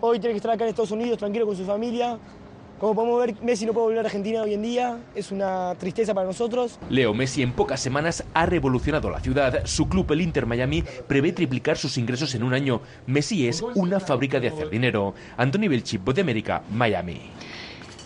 Hoy 0.00 0.18
tiene 0.18 0.32
que 0.32 0.38
estar 0.38 0.52
acá 0.52 0.64
en 0.64 0.70
Estados 0.70 0.90
Unidos 0.90 1.18
tranquilo 1.18 1.44
con 1.44 1.54
su 1.54 1.64
familia. 1.66 2.18
Como 2.80 2.94
podemos 2.94 3.20
ver, 3.20 3.34
Messi 3.42 3.66
no 3.66 3.72
puede 3.72 3.88
volver 3.88 3.98
a 3.98 4.06
Argentina 4.06 4.40
hoy 4.42 4.54
en 4.54 4.62
día. 4.62 4.98
Es 5.14 5.32
una 5.32 5.74
tristeza 5.78 6.14
para 6.14 6.26
nosotros. 6.26 6.78
Leo 6.88 7.12
Messi 7.12 7.42
en 7.42 7.52
pocas 7.52 7.80
semanas 7.80 8.24
ha 8.32 8.46
revolucionado 8.46 9.10
la 9.10 9.20
ciudad. 9.20 9.66
Su 9.66 9.88
club, 9.88 10.10
el 10.12 10.22
Inter 10.22 10.46
Miami, 10.46 10.84
prevé 11.08 11.32
triplicar 11.32 11.76
sus 11.76 11.98
ingresos 11.98 12.34
en 12.36 12.44
un 12.44 12.54
año. 12.54 12.80
Messi 13.06 13.48
es 13.48 13.60
una 13.74 14.00
fábrica 14.00 14.40
de 14.40 14.48
hacer 14.48 14.70
dinero. 14.70 15.12
Anthony 15.36 15.68
Belchi, 15.68 15.98
de 15.98 16.20
América, 16.20 16.62
Miami. 16.70 17.20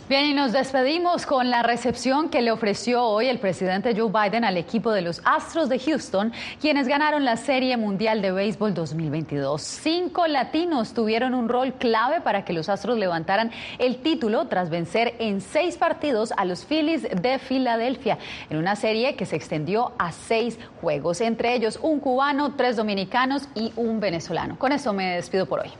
Bien, 0.08 0.26
y 0.26 0.34
nos 0.34 0.52
despedimos 0.52 1.26
con 1.26 1.48
la 1.48 1.62
recepción 1.62 2.28
que 2.28 2.42
le 2.42 2.50
ofreció 2.50 3.04
hoy 3.04 3.28
el 3.28 3.38
presidente 3.38 3.94
Joe 3.96 4.10
Biden 4.10 4.44
al 4.44 4.56
equipo 4.56 4.90
de 4.90 5.00
los 5.00 5.22
Astros 5.24 5.68
de 5.68 5.78
Houston, 5.78 6.32
quienes 6.60 6.88
ganaron 6.88 7.24
la 7.24 7.36
Serie 7.36 7.76
Mundial 7.76 8.20
de 8.20 8.32
Béisbol 8.32 8.74
2022. 8.74 9.62
Cinco 9.62 10.26
latinos 10.26 10.92
tuvieron 10.92 11.34
un 11.34 11.48
rol 11.48 11.74
clave 11.74 12.20
para 12.20 12.44
que 12.44 12.52
los 12.52 12.68
Astros 12.68 12.98
levantaran 12.98 13.52
el 13.78 13.98
título 13.98 14.48
tras 14.48 14.70
vencer 14.70 15.14
en 15.20 15.40
seis 15.40 15.76
partidos 15.76 16.32
a 16.36 16.44
los 16.44 16.64
Phillies 16.64 17.02
de 17.02 17.38
Filadelfia, 17.38 18.18
en 18.50 18.58
una 18.58 18.74
serie 18.74 19.14
que 19.14 19.24
se 19.24 19.36
extendió 19.36 19.92
a 19.98 20.10
seis 20.10 20.58
juegos, 20.80 21.20
entre 21.20 21.54
ellos 21.54 21.78
un 21.80 22.00
cubano, 22.00 22.54
tres 22.56 22.76
dominicanos 22.76 23.48
y 23.54 23.72
un 23.76 24.00
venezolano. 24.00 24.58
Con 24.58 24.72
eso 24.72 24.92
me 24.92 25.14
despido 25.14 25.46
por 25.46 25.60
hoy. 25.60 25.70